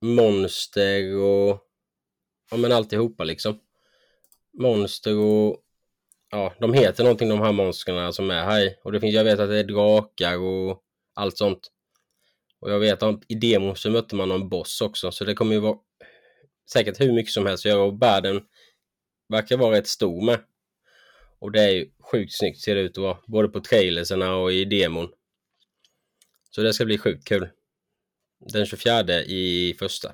monster 0.00 1.16
och, 1.16 1.60
ja 2.50 2.56
men 2.56 2.72
alltihopa 2.72 3.24
liksom. 3.24 3.60
Monster 4.58 5.16
och, 5.16 5.56
ja 6.30 6.54
de 6.60 6.72
heter 6.74 7.04
någonting 7.04 7.28
de 7.28 7.40
här 7.40 7.52
monstren 7.52 8.12
som 8.12 8.30
är 8.30 8.44
här 8.44 8.76
Och 8.84 8.92
det 8.92 9.00
finns, 9.00 9.14
jag 9.14 9.24
vet 9.24 9.40
att 9.40 9.48
det 9.48 9.58
är 9.58 9.64
drakar 9.64 10.38
och 10.38 10.82
allt 11.14 11.36
sånt. 11.36 11.70
Och 12.60 12.70
jag 12.70 12.78
vet 12.78 13.02
att 13.02 13.20
i 13.28 13.34
demon 13.34 13.76
så 13.76 13.90
mötte 13.90 14.14
man 14.14 14.28
någon 14.28 14.48
boss 14.48 14.80
också, 14.80 15.12
så 15.12 15.24
det 15.24 15.34
kommer 15.34 15.54
ju 15.54 15.60
vara 15.60 15.78
säkert 16.72 17.00
hur 17.00 17.12
mycket 17.12 17.32
som 17.32 17.46
helst 17.46 17.66
att 17.66 17.70
göra 17.70 17.82
och 17.82 18.02
världen 18.02 18.40
verkar 19.28 19.56
vara 19.56 19.76
rätt 19.76 19.86
stor 19.86 20.24
med. 20.24 20.40
Och 21.38 21.52
det 21.52 21.62
är 21.62 21.70
ju 21.70 21.90
sjukt 22.12 22.32
snyggt 22.32 22.60
ser 22.60 22.74
det 22.74 22.80
ut 22.80 22.98
att 22.98 23.02
vara, 23.02 23.18
både 23.26 23.48
på 23.48 23.60
trailerserna 23.60 24.36
och 24.36 24.52
i 24.52 24.64
demon. 24.64 25.08
Så 26.50 26.62
det 26.62 26.72
ska 26.72 26.84
bli 26.84 26.98
sjukt 26.98 27.28
kul. 27.28 27.48
Den 28.52 28.66
24 28.66 29.22
i 29.22 29.74
första. 29.78 30.12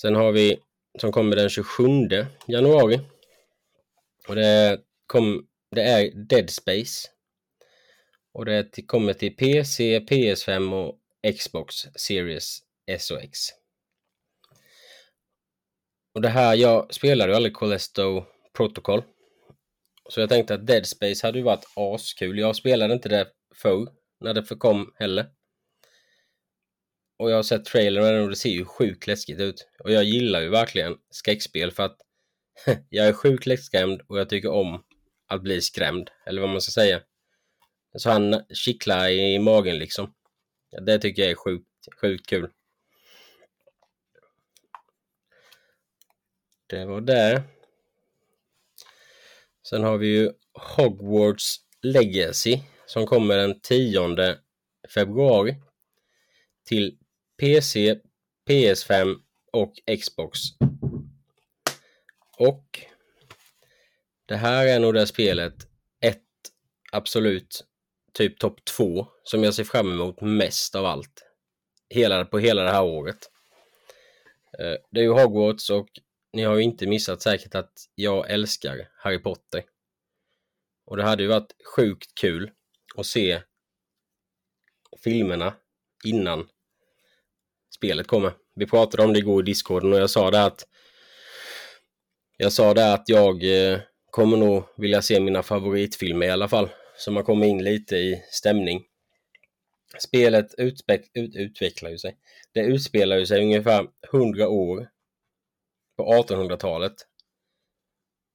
Sen 0.00 0.14
har 0.14 0.32
vi 0.32 0.58
som 0.98 1.12
kommer 1.12 1.36
den 1.36 1.48
27 1.48 1.84
januari. 2.46 3.00
Och 4.28 4.34
det, 4.34 4.80
kom, 5.06 5.46
det 5.70 5.82
är 5.82 6.10
Dead 6.10 6.50
Space. 6.50 7.08
Och 8.36 8.44
det 8.44 8.86
kommer 8.86 9.12
till 9.12 9.36
PC, 9.36 9.98
PS5 9.98 10.74
och 10.74 10.98
Xbox 11.38 11.74
Series 11.94 12.58
S 12.86 13.10
och 13.10 13.22
X. 13.22 13.38
Och 16.14 16.20
det 16.20 16.28
här, 16.28 16.54
jag 16.54 16.94
spelade 16.94 17.32
ju 17.32 17.36
aldrig 17.36 17.56
Callisto 17.56 18.24
Protocol. 18.56 19.02
Så 20.10 20.20
jag 20.20 20.28
tänkte 20.28 20.54
att 20.54 20.66
Dead 20.66 20.86
Space 20.86 21.26
hade 21.26 21.38
ju 21.38 21.44
varit 21.44 21.64
askul. 21.76 22.38
Jag 22.38 22.56
spelade 22.56 22.94
inte 22.94 23.08
det 23.08 23.28
förr, 23.54 23.88
när 24.20 24.34
det 24.34 24.44
förkom 24.44 24.92
heller. 24.94 25.26
Och 27.18 27.30
jag 27.30 27.36
har 27.36 27.42
sett 27.42 27.64
trailern 27.64 28.22
och 28.22 28.28
det 28.28 28.36
ser 28.36 28.50
ju 28.50 28.64
sjukt 28.64 29.06
läskigt 29.06 29.40
ut. 29.40 29.68
Och 29.84 29.92
jag 29.92 30.04
gillar 30.04 30.40
ju 30.40 30.48
verkligen 30.48 30.96
skräckspel 31.10 31.72
för 31.72 31.82
att 31.82 31.98
jag 32.88 33.08
är 33.08 33.12
sjukt 33.12 33.46
lättskrämd 33.46 34.00
och 34.08 34.18
jag 34.18 34.28
tycker 34.28 34.50
om 34.50 34.84
att 35.26 35.42
bli 35.42 35.60
skrämd, 35.60 36.10
eller 36.26 36.40
vad 36.40 36.50
man 36.50 36.60
ska 36.60 36.70
säga. 36.70 37.00
Så 37.96 38.10
han 38.10 38.44
kittlar 38.54 39.08
i 39.08 39.38
magen 39.38 39.78
liksom. 39.78 40.14
Det 40.80 40.98
tycker 40.98 41.22
jag 41.22 41.30
är 41.30 41.34
sjukt, 41.34 41.66
sjukt 42.00 42.26
kul. 42.26 42.50
Det 46.66 46.84
var 46.84 47.00
det. 47.00 47.42
Sen 49.68 49.82
har 49.82 49.98
vi 49.98 50.06
ju 50.06 50.32
Hogwarts 50.52 51.56
Legacy 51.82 52.60
som 52.86 53.06
kommer 53.06 53.36
den 53.36 53.60
10 53.60 54.38
februari 54.94 55.56
till 56.64 56.98
PC, 57.36 58.00
PS5 58.48 59.16
och 59.52 59.72
Xbox. 60.00 60.38
Och 62.38 62.80
det 64.26 64.36
här 64.36 64.66
är 64.66 64.80
nog 64.80 64.94
det 64.94 65.06
spelet, 65.06 65.54
ett 66.00 66.22
absolut 66.92 67.64
typ 68.16 68.38
topp 68.38 68.64
två 68.64 69.06
som 69.22 69.44
jag 69.44 69.54
ser 69.54 69.64
fram 69.64 69.92
emot 69.92 70.20
mest 70.20 70.74
av 70.74 70.86
allt. 70.86 71.22
Hela, 71.88 72.24
på 72.24 72.38
hela 72.38 72.62
det 72.62 72.70
här 72.70 72.84
året. 72.84 73.30
Eh, 74.58 74.74
det 74.90 75.00
är 75.00 75.04
ju 75.04 75.12
Hogwarts 75.12 75.70
och 75.70 75.88
ni 76.32 76.42
har 76.42 76.56
ju 76.56 76.62
inte 76.62 76.86
missat 76.86 77.22
säkert 77.22 77.54
att 77.54 77.72
jag 77.94 78.30
älskar 78.30 78.88
Harry 78.96 79.18
Potter. 79.18 79.64
Och 80.86 80.96
det 80.96 81.02
hade 81.02 81.22
ju 81.22 81.28
varit 81.28 81.52
sjukt 81.76 82.14
kul 82.20 82.50
att 82.96 83.06
se 83.06 83.42
filmerna 85.04 85.54
innan 86.04 86.48
spelet 87.76 88.06
kommer. 88.06 88.32
Vi 88.54 88.66
pratade 88.66 89.02
om 89.02 89.12
det 89.12 89.18
igår 89.18 89.42
i 89.42 89.44
discorden 89.44 89.92
och 89.92 89.98
jag 89.98 90.10
sa 90.10 90.30
det 90.30 90.44
att 90.44 90.66
jag 92.36 92.52
sa 92.52 92.74
det 92.74 92.92
att 92.92 93.08
jag 93.08 93.44
eh, 93.44 93.80
kommer 94.10 94.36
nog 94.36 94.64
vilja 94.76 95.02
se 95.02 95.20
mina 95.20 95.42
favoritfilmer 95.42 96.26
i 96.26 96.30
alla 96.30 96.48
fall 96.48 96.68
så 96.98 97.10
man 97.12 97.24
kommer 97.24 97.46
in 97.46 97.64
lite 97.64 97.96
i 97.96 98.22
stämning. 98.30 98.84
Spelet 99.98 100.54
ut, 100.58 100.84
utvecklar 101.14 101.90
ju 101.90 101.98
sig. 101.98 102.16
Det 102.52 102.60
utspelar 102.60 103.16
ju 103.16 103.26
sig 103.26 103.42
ungefär 103.42 103.88
100 104.12 104.48
år 104.48 104.88
på 105.96 106.04
1800-talet 106.04 106.94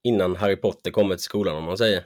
innan 0.04 0.36
Harry 0.36 0.56
Potter 0.56 0.92
kommer 0.92 1.16
till 1.16 1.24
skolan 1.24 1.58
om 1.58 1.64
man 1.64 1.78
säger. 1.78 2.06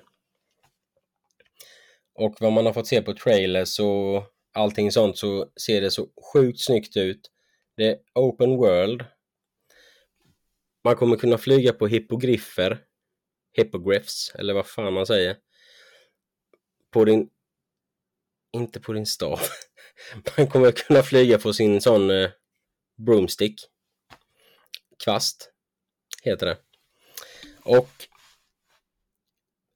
Och 2.13 2.35
vad 2.39 2.51
man 2.51 2.65
har 2.65 2.73
fått 2.73 2.87
se 2.87 3.01
på 3.01 3.13
trailers 3.13 3.79
och 3.79 4.23
allting 4.53 4.91
sånt 4.91 5.17
så 5.17 5.51
ser 5.65 5.81
det 5.81 5.91
så 5.91 6.09
sjukt 6.33 6.59
snyggt 6.59 6.97
ut. 6.97 7.31
Det 7.77 7.87
är 7.87 7.97
open 8.13 8.57
world. 8.57 9.05
Man 10.83 10.95
kommer 10.95 11.17
kunna 11.17 11.37
flyga 11.37 11.73
på 11.73 11.87
hippogriffer. 11.87 12.79
Hippogriffs, 13.53 14.35
eller 14.35 14.53
vad 14.53 14.67
fan 14.67 14.93
man 14.93 15.05
säger 15.05 15.37
på 16.95 17.05
din... 17.05 17.29
Inte 18.51 18.79
på 18.79 18.93
din 18.93 19.05
stav. 19.05 19.39
Man 20.37 20.47
kommer 20.47 20.71
kunna 20.71 21.03
flyga 21.03 21.37
på 21.37 21.53
sin 21.53 21.81
sån 21.81 22.09
eh, 22.09 22.29
broomstick. 22.95 23.61
Kvast 25.03 25.51
heter 26.23 26.45
det. 26.45 26.57
Och 27.63 27.89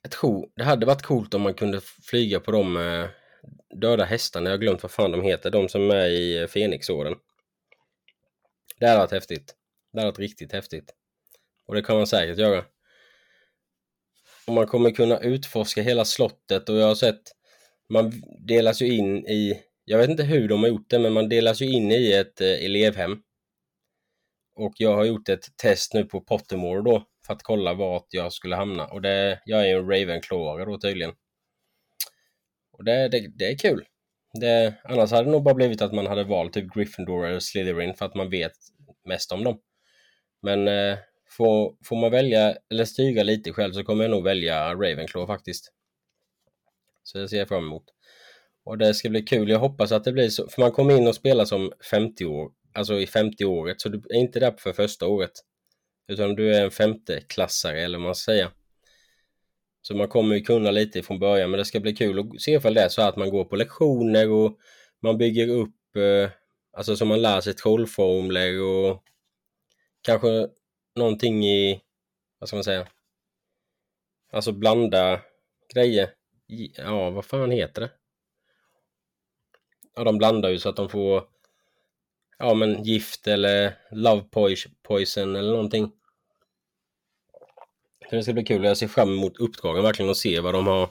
jag 0.01 0.11
tror 0.11 0.49
det 0.55 0.63
hade 0.63 0.85
varit 0.85 1.01
coolt 1.01 1.33
om 1.33 1.41
man 1.41 1.53
kunde 1.53 1.81
flyga 1.81 2.39
på 2.39 2.51
de 2.51 2.77
eh, 2.77 3.09
döda 3.75 4.05
hästarna. 4.05 4.49
Jag 4.49 4.57
har 4.57 4.61
glömt 4.61 4.83
vad 4.83 4.91
fan 4.91 5.11
de 5.11 5.21
heter. 5.21 5.51
De 5.51 5.69
som 5.69 5.91
är 5.91 6.07
i 6.07 6.37
eh, 6.37 6.47
Fenixorden. 6.47 7.15
Det 8.79 8.87
hade 8.87 8.99
varit 8.99 9.11
häftigt. 9.11 9.55
Det 9.93 9.99
hade 9.99 10.11
varit 10.11 10.19
riktigt 10.19 10.51
häftigt. 10.51 10.93
Och 11.65 11.75
det 11.75 11.81
kan 11.81 11.97
man 11.97 12.07
säkert 12.07 12.37
göra. 12.37 12.65
Och 14.49 14.55
man 14.55 14.67
kommer 14.67 14.91
kunna 14.91 15.19
utforska 15.19 15.81
hela 15.81 16.05
slottet 16.05 16.69
och 16.69 16.75
jag 16.75 16.87
har 16.87 16.95
sett 16.95 17.21
man 17.89 18.13
delas 18.47 18.81
ju 18.81 18.97
in 18.97 19.27
i, 19.27 19.61
jag 19.85 19.97
vet 19.97 20.09
inte 20.09 20.23
hur 20.23 20.47
de 20.47 20.59
har 20.59 20.67
gjort 20.67 20.89
det, 20.89 20.99
men 20.99 21.13
man 21.13 21.29
delas 21.29 21.61
ju 21.61 21.65
in 21.65 21.91
i 21.91 22.11
ett 22.11 22.41
eh, 22.41 22.65
elevhem. 22.65 23.21
Och 24.55 24.73
jag 24.77 24.95
har 24.95 25.05
gjort 25.05 25.29
ett 25.29 25.57
test 25.57 25.93
nu 25.93 26.05
på 26.05 26.21
Pottermore 26.21 26.81
då 26.81 27.05
för 27.25 27.33
att 27.33 27.43
kolla 27.43 27.73
vart 27.73 28.05
jag 28.09 28.33
skulle 28.33 28.55
hamna 28.55 28.87
och 28.87 29.01
det, 29.01 29.41
jag 29.45 29.61
är 29.61 29.65
ju 29.65 29.73
en 29.73 29.89
Ravenclaware 29.89 30.65
då 30.65 30.79
tydligen. 30.79 31.11
Och 32.71 32.83
det, 32.83 33.09
det, 33.09 33.27
det 33.35 33.45
är 33.45 33.57
kul. 33.57 33.85
Det, 34.39 34.73
annars 34.83 35.11
hade 35.11 35.23
det 35.23 35.31
nog 35.31 35.43
bara 35.43 35.55
blivit 35.55 35.81
att 35.81 35.93
man 35.93 36.07
hade 36.07 36.23
valt 36.23 36.53
typ 36.53 36.73
Gryffindor 36.73 37.25
eller 37.25 37.39
Slytherin 37.39 37.93
för 37.93 38.05
att 38.05 38.15
man 38.15 38.29
vet 38.29 38.53
mest 39.05 39.31
om 39.31 39.43
dem. 39.43 39.59
Men 40.41 40.67
eh, 40.67 40.97
Får, 41.31 41.75
får 41.83 41.95
man 41.95 42.11
välja 42.11 42.55
eller 42.71 42.85
styra 42.85 43.23
lite 43.23 43.53
själv 43.53 43.73
så 43.73 43.83
kommer 43.83 44.03
jag 44.03 44.11
nog 44.11 44.23
välja 44.23 44.73
Ravenclaw 44.73 45.27
faktiskt. 45.27 45.73
Så 47.03 47.17
det 47.17 47.29
ser 47.29 47.37
jag 47.37 47.47
fram 47.47 47.63
emot. 47.63 47.83
Och 48.63 48.77
det 48.77 48.93
ska 48.93 49.09
bli 49.09 49.21
kul. 49.21 49.49
Jag 49.49 49.59
hoppas 49.59 49.91
att 49.91 50.03
det 50.03 50.11
blir 50.11 50.29
så. 50.29 50.47
För 50.49 50.61
man 50.61 50.71
kommer 50.71 50.97
in 50.97 51.07
och 51.07 51.15
spelar 51.15 51.45
som 51.45 51.71
50 51.91 52.25
år. 52.25 52.51
Alltså 52.73 52.93
i 52.93 53.05
50-året. 53.05 53.81
Så 53.81 53.89
du 53.89 53.97
är 53.97 54.19
inte 54.19 54.39
där 54.39 54.53
för 54.57 54.73
första 54.73 55.07
året. 55.07 55.31
Utan 56.07 56.35
du 56.35 56.55
är 56.55 56.63
en 56.63 56.71
femteklassare 56.71 57.81
eller 57.81 57.97
vad 57.97 58.05
man 58.05 58.15
ska 58.15 58.31
säga. 58.31 58.51
Så 59.81 59.95
man 59.95 60.07
kommer 60.07 60.35
ju 60.35 60.41
kunna 60.41 60.71
lite 60.71 61.03
från 61.03 61.19
början. 61.19 61.51
Men 61.51 61.57
det 61.57 61.65
ska 61.65 61.79
bli 61.79 61.95
kul 61.95 62.19
att 62.19 62.41
se 62.41 62.51
ifall 62.51 62.73
det 62.73 62.81
är 62.81 62.89
så 62.89 63.01
att 63.01 63.17
man 63.17 63.29
går 63.29 63.45
på 63.45 63.55
lektioner 63.55 64.29
och 64.29 64.57
man 65.01 65.17
bygger 65.17 65.47
upp. 65.47 65.95
Eh, 65.95 66.31
alltså 66.73 66.95
så 66.95 67.05
man 67.05 67.21
lär 67.21 67.41
sig 67.41 67.53
trollformler 67.53 68.61
och 68.61 69.03
kanske 70.01 70.47
någonting 70.99 71.45
i, 71.45 71.81
vad 72.39 72.49
ska 72.49 72.55
man 72.55 72.63
säga, 72.63 72.87
alltså 74.31 74.51
blanda 74.51 75.21
grejer. 75.73 76.13
Ja, 76.77 77.09
vad 77.09 77.25
fan 77.25 77.51
heter 77.51 77.81
det? 77.81 77.91
Ja, 79.95 80.03
de 80.03 80.17
blandar 80.17 80.49
ju 80.49 80.59
så 80.59 80.69
att 80.69 80.75
de 80.75 80.89
får, 80.89 81.23
ja 82.37 82.53
men 82.53 82.83
gift 82.83 83.27
eller 83.27 83.77
love 83.91 84.23
poison 84.83 85.35
eller 85.35 85.51
någonting. 85.51 85.91
Så 88.09 88.15
det 88.15 88.23
ska 88.23 88.33
bli 88.33 88.43
kul. 88.43 88.63
Jag 88.63 88.77
ser 88.77 88.87
fram 88.87 89.09
emot 89.09 89.37
uppdragen 89.37 89.83
verkligen 89.83 90.09
och 90.09 90.17
se 90.17 90.39
vad 90.39 90.53
de 90.53 90.67
har 90.67 90.89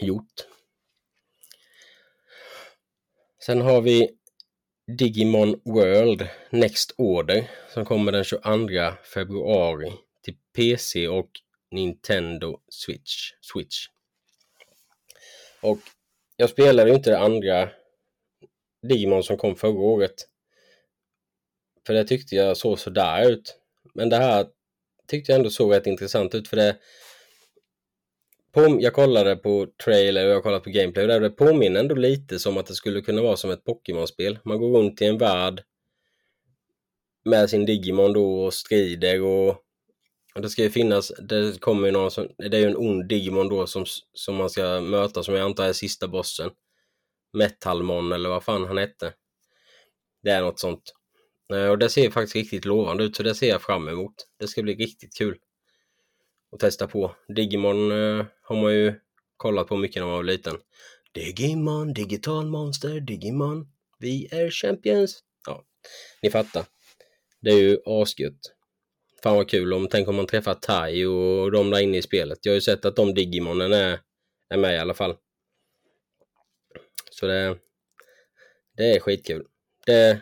gjort. 0.00 0.46
Sen 3.44 3.60
har 3.60 3.80
vi 3.80 4.17
Digimon 4.96 5.60
World 5.64 6.28
Next 6.50 6.94
Order 6.98 7.50
som 7.74 7.84
kommer 7.84 8.12
den 8.12 8.24
22 8.24 8.92
februari 9.14 9.92
till 10.24 10.36
PC 10.56 11.08
och 11.08 11.30
Nintendo 11.70 12.60
Switch. 12.68 13.32
Switch. 13.40 13.86
Och 15.60 15.78
jag 16.36 16.50
spelade 16.50 16.94
inte 16.94 17.10
det 17.10 17.18
andra 17.18 17.70
Digimon 18.88 19.22
som 19.22 19.36
kom 19.36 19.56
förra 19.56 19.80
året. 19.80 20.14
För 21.86 21.94
det 21.94 22.04
tyckte 22.04 22.34
jag 22.34 22.56
såg 22.56 22.78
sådär 22.78 23.30
ut. 23.30 23.58
Men 23.94 24.08
det 24.08 24.16
här 24.16 24.46
tyckte 25.06 25.32
jag 25.32 25.38
ändå 25.38 25.50
såg 25.50 25.72
rätt 25.72 25.86
intressant 25.86 26.34
ut 26.34 26.48
för 26.48 26.56
det 26.56 26.76
på, 28.52 28.78
jag 28.80 28.92
kollade 28.92 29.36
på 29.36 29.66
trailer 29.84 30.26
och 30.26 30.32
jag 30.32 30.42
kollade 30.42 30.64
på 30.64 30.70
gameplay 30.70 31.14
och 31.14 31.20
det 31.20 31.30
påminner 31.30 31.80
ändå 31.80 31.94
lite 31.94 32.38
som 32.38 32.58
att 32.58 32.66
det 32.66 32.74
skulle 32.74 33.00
kunna 33.00 33.22
vara 33.22 33.36
som 33.36 33.50
ett 33.50 33.64
Pokémon-spel. 33.64 34.38
Man 34.44 34.58
går 34.58 34.78
runt 34.78 35.02
i 35.02 35.04
en 35.04 35.18
värld 35.18 35.62
med 37.24 37.50
sin 37.50 37.66
Digimon 37.66 38.12
då 38.12 38.44
och 38.44 38.54
strider 38.54 39.22
och, 39.22 39.48
och 40.34 40.42
det 40.42 40.48
ska 40.48 40.62
ju 40.62 40.70
finnas, 40.70 41.12
det 41.18 41.60
kommer 41.60 41.86
ju 41.86 41.92
någon 41.92 42.10
som, 42.10 42.28
det 42.38 42.56
är 42.56 42.60
ju 42.60 42.66
en 42.66 42.76
ond 42.76 43.08
Digimon 43.08 43.48
då 43.48 43.66
som, 43.66 43.84
som 44.12 44.34
man 44.34 44.50
ska 44.50 44.80
möta 44.80 45.22
som 45.22 45.34
jag 45.34 45.44
antar 45.44 45.64
är 45.64 45.72
sista 45.72 46.08
bossen. 46.08 46.50
Metalmon 47.32 48.12
eller 48.12 48.28
vad 48.28 48.44
fan 48.44 48.64
han 48.64 48.78
hette. 48.78 49.12
Det 50.22 50.30
är 50.30 50.42
något 50.42 50.60
sånt. 50.60 50.82
Eh, 51.52 51.68
och 51.68 51.78
det 51.78 51.88
ser 51.88 52.10
faktiskt 52.10 52.36
riktigt 52.36 52.64
lovande 52.64 53.04
ut 53.04 53.16
så 53.16 53.22
det 53.22 53.34
ser 53.34 53.48
jag 53.48 53.62
fram 53.62 53.88
emot. 53.88 54.14
Det 54.38 54.48
ska 54.48 54.62
bli 54.62 54.74
riktigt 54.74 55.16
kul 55.18 55.38
och 56.50 56.60
testa 56.60 56.86
på. 56.86 57.16
Digimon 57.36 57.90
eh, 57.90 58.26
har 58.42 58.56
man 58.62 58.72
ju 58.72 58.94
kollat 59.36 59.68
på 59.68 59.76
mycket 59.76 60.02
när 60.02 60.06
man 60.06 60.16
var 60.16 60.22
liten. 60.22 60.56
Digimon, 61.14 61.92
digital 61.92 62.46
monster, 62.46 63.00
Digimon. 63.00 63.68
Vi 63.98 64.28
är 64.30 64.50
champions. 64.50 65.22
Ja, 65.46 65.64
ni 66.22 66.30
fattar. 66.30 66.64
Det 67.40 67.50
är 67.50 67.58
ju 67.58 67.78
asgött. 67.84 68.40
Fan 69.22 69.36
vad 69.36 69.48
kul 69.48 69.72
om, 69.72 69.88
tänk 69.88 70.08
om 70.08 70.16
man 70.16 70.26
träffar 70.26 70.54
Tai 70.54 71.06
och 71.06 71.52
de 71.52 71.70
där 71.70 71.80
inne 71.80 71.98
i 71.98 72.02
spelet. 72.02 72.38
Jag 72.42 72.52
har 72.52 72.54
ju 72.54 72.60
sett 72.60 72.84
att 72.84 72.96
de 72.96 73.14
Digimonen 73.14 73.72
är, 73.72 74.00
är 74.48 74.56
med 74.56 74.74
i 74.74 74.78
alla 74.78 74.94
fall. 74.94 75.16
Så 77.10 77.26
det, 77.26 77.58
det 78.76 78.96
är 78.96 79.00
skitkul. 79.00 79.46
Det, 79.86 80.20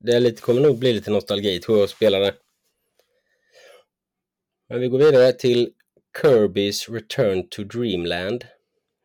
det 0.00 0.12
är 0.12 0.20
lite, 0.20 0.42
kommer 0.42 0.60
nog 0.60 0.78
bli 0.78 0.92
lite 0.92 1.10
nostalgi 1.10 1.60
tror 1.60 1.78
jag 1.78 1.84
att 1.84 1.90
spela 1.90 2.18
det. 2.18 2.34
Men 4.68 4.80
vi 4.80 4.88
går 4.88 4.98
vidare 4.98 5.32
till 5.32 5.72
Kirby's 6.22 6.92
Return 6.92 7.48
to 7.48 7.62
Dreamland 7.62 8.44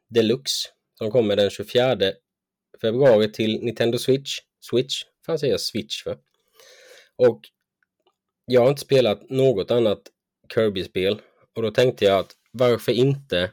Deluxe 0.10 0.70
som 0.98 1.12
kommer 1.12 1.36
den 1.36 1.50
24 1.50 1.98
februari 2.82 3.32
till 3.32 3.64
Nintendo 3.64 3.98
Switch. 3.98 4.40
Switch? 4.60 5.04
Fan 5.26 5.40
säger 5.40 5.54
jag 5.54 5.62
Switch 5.62 6.04
för? 6.04 6.18
Och 7.16 7.42
jag 8.46 8.62
har 8.62 8.70
inte 8.70 8.82
spelat 8.82 9.30
något 9.30 9.72
annat 9.72 10.02
Kirby-spel 10.54 11.22
och 11.56 11.62
då 11.62 11.72
tänkte 11.72 12.06
jag 12.06 12.20
att 12.20 12.36
varför 12.52 12.92
inte 12.92 13.52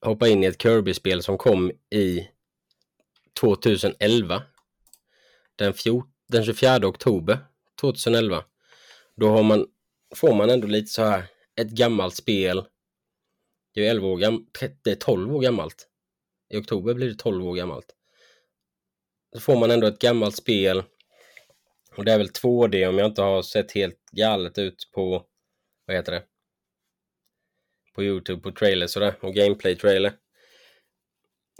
hoppa 0.00 0.28
in 0.28 0.44
i 0.44 0.46
ett 0.46 0.62
Kirby-spel 0.62 1.22
som 1.22 1.38
kom 1.38 1.72
i 1.90 2.28
2011. 3.40 4.42
Den, 5.56 5.74
den 6.28 6.44
24 6.44 6.86
oktober 6.86 7.38
2011. 7.80 8.44
Då 9.16 9.28
har 9.28 9.42
man, 9.42 9.66
får 10.14 10.34
man 10.34 10.50
ändå 10.50 10.66
lite 10.66 10.90
så 10.90 11.02
här 11.02 11.24
ett 11.60 11.70
gammalt 11.70 12.14
spel. 12.14 12.64
Det 13.74 13.86
är 13.86 13.90
11 13.90 14.06
år 14.08 14.18
gammalt, 14.18 14.58
det 14.84 14.90
är 14.90 14.94
12 14.94 15.36
år 15.36 15.40
gammalt. 15.40 15.88
I 16.48 16.56
oktober 16.56 16.94
blir 16.94 17.08
det 17.08 17.14
12 17.14 17.46
år 17.46 17.54
gammalt. 17.54 17.94
Så 19.34 19.40
får 19.40 19.56
man 19.56 19.70
ändå 19.70 19.86
ett 19.86 19.98
gammalt 19.98 20.36
spel. 20.36 20.82
Och 21.96 22.04
det 22.04 22.12
är 22.12 22.18
väl 22.18 22.30
2D 22.30 22.88
om 22.88 22.98
jag 22.98 23.06
inte 23.06 23.22
har 23.22 23.42
sett 23.42 23.72
helt 23.72 24.10
galet 24.12 24.58
ut 24.58 24.90
på, 24.94 25.26
vad 25.86 25.96
heter 25.96 26.12
det? 26.12 26.22
På 27.94 28.02
Youtube, 28.02 28.42
på 28.42 28.52
trailers 28.52 28.90
sådär, 28.90 29.14
och 29.20 29.34
gameplay-trailer. 29.34 30.12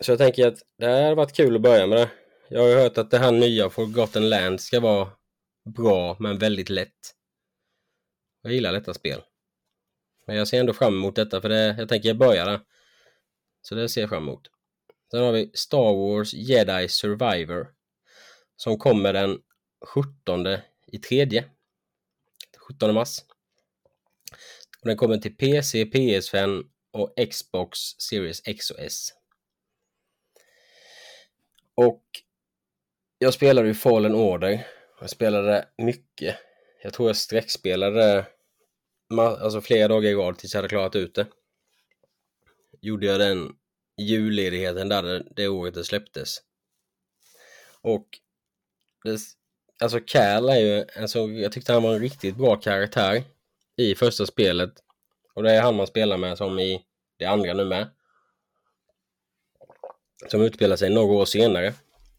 Så 0.03 0.12
jag 0.12 0.19
tänker 0.19 0.47
att 0.47 0.59
det 0.79 0.87
här 0.87 1.03
hade 1.03 1.14
varit 1.14 1.37
kul 1.37 1.57
att 1.57 1.62
börja 1.62 1.87
med 1.87 1.99
det. 1.99 2.11
Jag 2.49 2.61
har 2.61 2.69
ju 2.69 2.75
hört 2.75 2.99
att 2.99 3.11
det 3.11 3.19
här 3.19 3.33
nya 3.33 3.71
Forgotten 3.71 4.29
Land 4.29 4.61
ska 4.61 4.81
vara 4.81 5.11
bra, 5.64 6.17
men 6.21 6.38
väldigt 6.38 6.71
lätt. 6.71 7.14
Jag 8.44 8.52
gillar 8.52 8.72
detta 8.72 8.94
spel. 8.94 9.22
Men 10.26 10.37
jag 10.37 10.48
ser 10.48 10.61
ändå 10.61 10.72
fram 10.72 10.94
emot 10.94 11.16
detta 11.16 11.40
för 11.40 11.48
det, 11.48 11.76
jag 11.78 11.88
tänker 11.88 12.09
jag 12.09 12.18
börjar 12.18 12.46
där. 12.46 12.61
Så 13.62 13.74
det 13.74 13.88
ser 13.88 14.00
jag 14.00 14.11
fram 14.11 14.22
emot. 14.22 14.48
Sen 15.11 15.22
har 15.22 15.33
vi 15.33 15.50
Star 15.54 15.94
Wars 15.94 16.35
Jedi 16.35 16.88
Survivor. 16.88 17.66
Som 18.57 18.78
kommer 18.78 19.12
den 19.12 19.38
17 19.87 20.46
i 20.87 20.98
tredje. 20.98 21.44
17 22.68 22.94
mars. 22.94 23.18
Och 24.80 24.88
den 24.88 24.96
kommer 24.96 25.18
till 25.18 25.37
PC, 25.37 25.85
PS5 25.85 26.64
och 26.92 27.14
Xbox 27.30 27.78
Series 27.78 28.42
X 28.44 28.70
och 28.70 28.80
S. 28.80 29.09
Och 31.74 32.04
jag 33.18 33.35
spelade 33.35 33.68
ju 33.68 33.74
Fallen 33.74 34.14
Order. 34.14 34.66
Jag 35.00 35.11
spelade 35.11 35.68
mycket. 35.78 36.37
Jag 36.85 36.92
tror 36.92 37.09
jag 37.09 37.16
sträckspelade 37.16 38.27
alltså 39.18 39.61
flera 39.61 39.88
dagar 39.88 40.11
i 40.11 40.14
rad 40.14 40.38
tills 40.38 40.55
jag 40.55 40.59
hade 40.59 40.68
klarat 40.68 40.97
ut 40.97 41.14
det. 41.14 41.27
Gjorde 42.81 43.07
jag 43.07 43.20
den 43.20 43.57
julledigheten 44.01 44.88
där 44.88 45.03
det, 45.03 45.25
det 45.37 45.49
året 45.49 45.75
det 45.75 45.85
släpptes. 45.85 46.38
Och 47.81 48.09
det, 49.05 49.20
alltså 49.81 50.01
Cal 50.07 50.49
är 50.49 50.57
ju, 50.57 50.85
alltså, 50.97 51.18
jag 51.18 51.53
tyckte 51.53 51.73
han 51.73 51.83
var 51.83 51.94
en 51.94 52.01
riktigt 52.01 52.37
bra 52.37 52.57
karaktär 52.57 53.25
i 53.77 53.94
första 53.94 54.27
spelet. 54.27 54.73
Och 55.35 55.42
det 55.42 55.53
är 55.53 55.62
han 55.62 55.77
man 55.77 55.87
spelar 55.87 56.16
med 56.16 56.38
som 56.38 56.59
i 56.59 56.85
det 57.18 57.25
andra 57.25 57.55
nu 57.55 57.64
med. 57.64 57.90
Som 60.29 60.42
utspelar 60.42 60.77
sig 60.77 60.90
några 60.90 61.14
år 61.14 61.25
senare. 61.25 61.75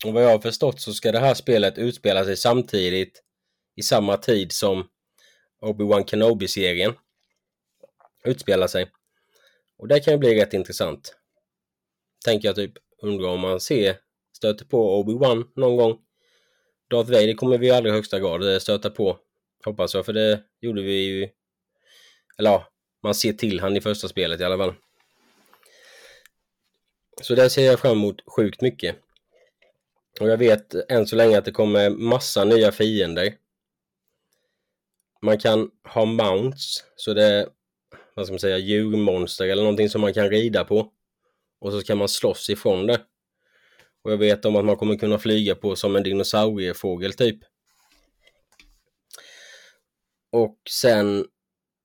Och 0.06 0.14
vad 0.14 0.24
jag 0.24 0.30
har 0.30 0.40
förstått 0.40 0.82
så 0.82 0.94
ska 0.94 1.12
det 1.12 1.20
här 1.20 1.34
spelet 1.34 1.78
utspela 1.78 2.26
sig 2.26 2.38
samtidigt 2.38 3.25
i 3.76 3.84
samma 3.84 4.18
tid 4.18 4.52
som 4.52 4.88
Obi-Wan 5.62 6.06
Kenobi-serien 6.06 6.94
utspelar 8.24 8.68
sig. 8.68 8.92
Och 9.78 9.88
det 9.88 10.00
kan 10.00 10.14
ju 10.14 10.18
bli 10.18 10.42
rätt 10.42 10.54
intressant. 10.54 11.16
Tänker 12.26 12.48
jag 12.48 12.56
typ, 12.56 12.74
undrar 13.02 13.30
om 13.30 13.40
man 13.40 13.60
ser, 13.60 13.98
stöter 14.38 14.66
på 14.66 15.04
Obi-Wan 15.04 15.48
någon 15.56 15.78
gång. 15.78 15.98
Darth 16.90 17.12
Vader 17.12 17.34
kommer 17.34 17.58
vi 17.58 17.68
i 17.68 17.72
allra 17.72 17.92
högsta 17.92 18.20
grad 18.20 18.54
eh, 18.54 18.60
stöta 18.60 18.90
på. 18.90 19.20
Hoppas 19.66 19.94
jag, 19.94 20.06
för 20.06 20.14
det 20.14 20.44
gjorde 20.62 20.82
vi 20.82 20.94
ju. 20.94 21.30
Eller 22.38 22.50
ja, 22.50 22.68
man 23.04 23.16
ser 23.16 23.34
till 23.34 23.60
han 23.60 23.78
i 23.78 23.82
första 23.82 24.08
spelet 24.08 24.42
i 24.42 24.44
alla 24.44 24.58
fall. 24.58 24.74
Så 27.22 27.36
där 27.36 27.50
ser 27.50 27.66
jag 27.66 27.80
fram 27.80 27.92
emot 27.92 28.22
sjukt 28.36 28.62
mycket. 28.62 28.96
Och 30.20 30.30
jag 30.30 30.38
vet 30.38 30.74
än 30.92 31.08
så 31.08 31.16
länge 31.16 31.38
att 31.38 31.46
det 31.46 31.52
kommer 31.52 31.90
massa 31.90 32.44
nya 32.44 32.72
fiender. 32.72 33.36
Man 35.26 35.38
kan 35.38 35.72
ha 35.84 36.06
mounts, 36.06 36.84
så 36.96 37.14
det 37.14 37.24
är 37.24 37.48
vad 38.14 38.26
ska 38.26 38.34
man 38.34 38.40
säga, 38.40 38.58
djurmonster 38.58 39.46
eller 39.46 39.64
någonting 39.64 39.90
som 39.90 40.02
man 40.02 40.14
kan 40.14 40.30
rida 40.30 40.66
på. 40.66 40.92
Och 41.60 41.72
så 41.72 41.82
kan 41.82 41.98
man 41.98 42.10
slåss 42.10 42.50
ifrån 42.50 42.88
det. 42.88 43.02
Och 44.04 44.12
jag 44.12 44.18
vet 44.18 44.46
om 44.46 44.56
att 44.56 44.66
man 44.66 44.76
kommer 44.78 44.96
kunna 44.96 45.18
flyga 45.18 45.56
på 45.56 45.76
som 45.76 45.96
en 45.96 46.04
dinosauriefågel 46.04 47.14
typ. 47.14 47.40
Och 50.32 50.58
sen, 50.70 51.28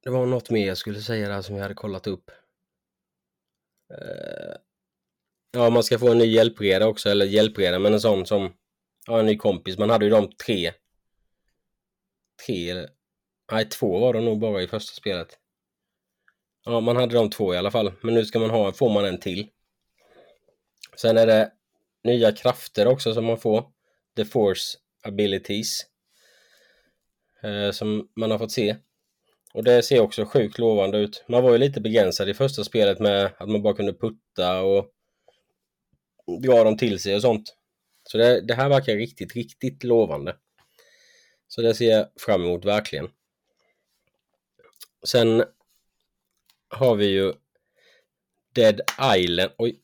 det 0.03 0.11
var 0.11 0.27
något 0.27 0.51
mer 0.51 0.67
jag 0.67 0.79
skulle 0.79 1.01
säga 1.01 1.29
där 1.29 1.43
som 1.43 1.55
jag 1.55 1.63
hade 1.63 1.75
kollat 1.75 2.07
upp. 2.07 2.31
Eh, 3.93 4.57
ja, 5.53 5.71
man 5.71 5.83
ska 5.83 5.99
få 5.99 6.11
en 6.11 6.19
ny 6.19 6.27
hjälpreda 6.27 6.87
också, 6.87 7.09
eller 7.09 7.27
hjälpreda, 7.27 7.79
men 7.79 7.95
en 7.95 8.01
sån 8.01 8.27
som, 8.27 8.53
ja, 9.07 9.21
en 9.21 9.27
ny 9.27 9.37
kompis. 9.37 9.79
Man 9.79 9.91
hade 9.91 10.05
ju 10.05 10.11
de 10.11 10.33
tre, 10.33 10.73
tre, 12.47 12.71
eller, 12.71 12.91
nej, 13.51 13.69
två 13.69 13.99
var 13.99 14.13
det 14.13 14.21
nog 14.21 14.39
bara 14.39 14.63
i 14.63 14.67
första 14.67 14.95
spelet. 14.95 15.39
Ja, 16.65 16.81
man 16.81 16.97
hade 16.97 17.15
de 17.15 17.31
två 17.31 17.55
i 17.55 17.57
alla 17.57 17.71
fall, 17.71 17.93
men 18.03 18.15
nu 18.15 18.25
ska 18.25 18.39
man 18.39 18.51
ha, 18.51 18.73
får 18.73 18.91
man 18.91 19.05
en 19.05 19.21
till. 19.21 19.49
Sen 20.97 21.19
är 21.19 21.27
det 21.27 21.53
nya 22.05 22.33
krafter 22.33 22.87
också 22.87 23.15
som 23.15 23.25
man 23.25 23.39
får. 23.39 23.65
The 24.17 24.25
Force 24.25 24.79
Abilities. 25.03 25.87
Eh, 27.43 27.71
som 27.71 28.09
man 28.17 28.31
har 28.31 28.39
fått 28.39 28.53
se. 28.53 28.77
Och 29.55 29.65
det 29.65 29.83
ser 29.83 30.01
också 30.01 30.25
sjukt 30.25 30.59
lovande 30.59 30.99
ut. 30.99 31.25
Man 31.29 31.43
var 31.43 31.53
ju 31.53 31.59
lite 31.59 31.81
begränsad 31.81 32.29
i 32.29 32.35
första 32.35 32.65
spelet 32.65 32.99
med 32.99 33.33
att 33.39 33.49
man 33.49 33.63
bara 33.63 33.75
kunde 33.75 33.93
putta 33.93 34.61
och 34.63 34.91
dra 36.43 36.65
dem 36.65 36.77
till 36.77 36.99
sig 37.01 37.15
och 37.15 37.23
sånt. 37.23 37.57
Så 38.03 38.19
det, 38.19 38.41
det 38.41 38.55
här 38.55 38.69
verkar 38.69 38.97
riktigt, 38.97 39.35
riktigt 39.35 39.85
lovande. 39.85 40.37
Så 41.49 41.63
det 41.63 41.75
ser 41.75 41.91
jag 41.91 42.07
fram 42.17 42.43
emot 42.43 42.65
verkligen. 42.65 43.09
Sen 45.07 45.45
har 46.69 46.97
vi 46.97 47.07
ju 47.07 47.33
Dead 48.55 48.81
Island. 49.17 49.53
Oj. 49.59 49.81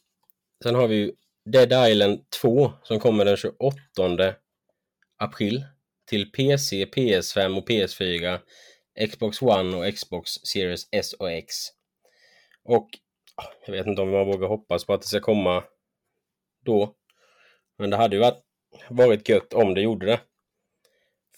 Sen 0.62 0.74
har 0.74 0.88
vi 0.88 0.96
ju 0.96 1.12
Dead 1.44 1.90
Island 1.90 2.31
2 2.31 2.72
som 2.83 3.00
kommer 3.00 3.24
den 3.24 3.37
28 3.37 4.35
april 5.18 5.64
till 6.07 6.33
PC, 6.33 6.85
PS5 6.85 7.59
och 7.59 7.68
PS4, 7.68 8.40
Xbox 9.11 9.42
One 9.42 9.76
och 9.76 9.94
Xbox 9.94 10.31
Series 10.31 10.88
S 10.90 11.12
och 11.12 11.33
X. 11.33 11.55
Och 12.64 12.88
ah, 13.35 13.52
jag 13.66 13.72
vet 13.72 13.87
inte 13.87 14.02
om 14.02 14.11
man 14.11 14.26
vågar 14.26 14.48
hoppas 14.48 14.85
på 14.85 14.94
att 14.94 15.00
det 15.00 15.07
ska 15.07 15.20
komma 15.20 15.64
då. 16.64 16.94
Men 17.79 17.90
det 17.90 17.96
hade 17.96 18.16
ju 18.16 18.20
varit, 18.20 18.42
varit 18.88 19.29
gött 19.29 19.52
om 19.52 19.74
det 19.74 19.81
gjorde 19.81 20.07
det. 20.07 20.20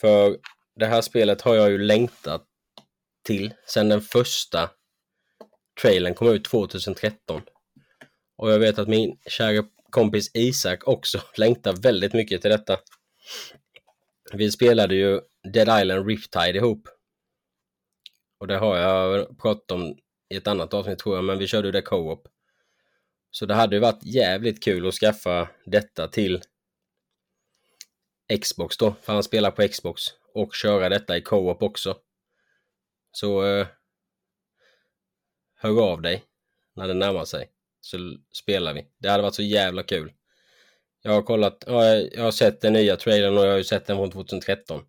För 0.00 0.38
det 0.74 0.86
här 0.86 1.00
spelet 1.00 1.42
har 1.42 1.54
jag 1.54 1.70
ju 1.70 1.78
längtat 1.78 2.47
till 3.28 3.54
sedan 3.66 3.88
den 3.88 4.00
första 4.00 4.70
trailern 5.82 6.14
kom 6.14 6.28
ut 6.28 6.44
2013. 6.44 7.42
Och 8.36 8.52
jag 8.52 8.58
vet 8.58 8.78
att 8.78 8.88
min 8.88 9.18
kära 9.26 9.64
kompis 9.90 10.30
Isak 10.34 10.88
också 10.88 11.20
längtar 11.36 11.72
väldigt 11.82 12.12
mycket 12.12 12.42
till 12.42 12.50
detta. 12.50 12.78
Vi 14.32 14.50
spelade 14.50 14.94
ju 14.94 15.20
Dead 15.52 15.80
Island 15.82 16.06
Riptide 16.06 16.56
ihop. 16.56 16.88
Och 18.40 18.46
det 18.46 18.56
har 18.56 18.76
jag 18.76 19.38
pratat 19.38 19.70
om 19.70 19.96
i 20.30 20.36
ett 20.36 20.46
annat 20.46 20.74
avsnitt 20.74 20.98
tror 20.98 21.16
jag, 21.16 21.24
men 21.24 21.38
vi 21.38 21.46
körde 21.46 21.68
ju 21.68 21.72
det 21.72 21.82
co-op. 21.82 22.28
Så 23.30 23.46
det 23.46 23.54
hade 23.54 23.76
ju 23.76 23.80
varit 23.80 24.04
jävligt 24.04 24.62
kul 24.64 24.88
att 24.88 24.94
skaffa 24.94 25.48
detta 25.64 26.08
till 26.08 26.42
Xbox 28.42 28.76
då, 28.76 28.94
för 29.02 29.12
han 29.12 29.22
spelar 29.22 29.50
på 29.50 29.68
Xbox. 29.68 30.02
Och 30.34 30.54
köra 30.54 30.88
detta 30.88 31.16
i 31.16 31.22
co-op 31.22 31.62
också. 31.62 31.96
Så 33.20 33.44
eh, 33.44 33.66
hör 35.56 35.82
av 35.92 36.02
dig 36.02 36.24
när 36.74 36.88
det 36.88 36.94
närmar 36.94 37.24
sig. 37.24 37.50
Så 37.80 38.16
spelar 38.32 38.74
vi. 38.74 38.86
Det 38.98 39.08
hade 39.08 39.22
varit 39.22 39.34
så 39.34 39.42
jävla 39.42 39.82
kul. 39.82 40.12
Jag 41.02 41.12
har 41.12 41.22
kollat, 41.22 41.64
jag 41.66 42.22
har 42.22 42.30
sett 42.30 42.60
den 42.60 42.72
nya 42.72 42.96
trailern 42.96 43.38
och 43.38 43.44
jag 43.44 43.50
har 43.50 43.58
ju 43.58 43.64
sett 43.64 43.86
den 43.86 43.96
från 43.96 44.10
2013. 44.10 44.84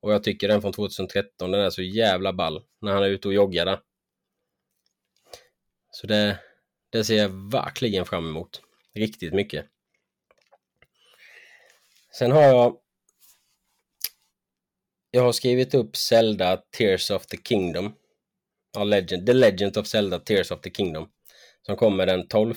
Och 0.00 0.12
jag 0.12 0.24
tycker 0.24 0.48
den 0.48 0.60
från 0.62 0.72
2013, 0.72 1.50
den 1.50 1.60
är 1.60 1.70
så 1.70 1.82
jävla 1.82 2.32
ball. 2.32 2.62
När 2.80 2.92
han 2.92 3.02
är 3.02 3.08
ute 3.08 3.28
och 3.28 3.34
joggar 3.34 3.66
där. 3.66 3.80
Så 5.90 6.06
det, 6.06 6.38
det 6.90 7.04
ser 7.04 7.16
jag 7.16 7.50
verkligen 7.50 8.04
fram 8.04 8.28
emot. 8.28 8.62
Riktigt 8.94 9.32
mycket. 9.34 9.66
Sen 12.18 12.32
har 12.32 12.42
jag 12.42 12.76
jag 15.16 15.22
har 15.22 15.32
skrivit 15.32 15.74
upp 15.74 15.96
Zelda 15.96 16.56
Tears 16.56 17.10
of 17.10 17.26
the 17.26 17.36
Kingdom. 17.36 17.92
Ja, 18.74 18.84
Legend, 18.84 19.26
The 19.26 19.32
Legend 19.32 19.76
of 19.76 19.86
Zelda 19.86 20.18
Tears 20.18 20.50
of 20.50 20.60
the 20.60 20.70
Kingdom. 20.70 21.08
Som 21.66 21.76
kommer 21.76 22.06
den 22.06 22.28
12 22.28 22.54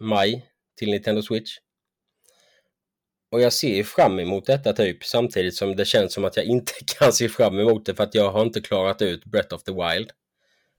maj 0.00 0.46
till 0.78 0.90
Nintendo 0.90 1.22
Switch. 1.22 1.56
Och 3.30 3.40
jag 3.40 3.52
ser 3.52 3.82
fram 3.82 4.18
emot 4.18 4.46
detta 4.46 4.72
typ 4.72 5.04
samtidigt 5.04 5.54
som 5.54 5.76
det 5.76 5.84
känns 5.84 6.12
som 6.12 6.24
att 6.24 6.36
jag 6.36 6.46
inte 6.46 6.72
kan 6.98 7.12
se 7.12 7.28
fram 7.28 7.58
emot 7.58 7.86
det 7.86 7.94
för 7.94 8.04
att 8.04 8.14
jag 8.14 8.30
har 8.30 8.42
inte 8.42 8.60
klarat 8.60 9.02
ut 9.02 9.24
Breath 9.24 9.54
of 9.54 9.62
the 9.62 9.72
Wild. 9.72 10.10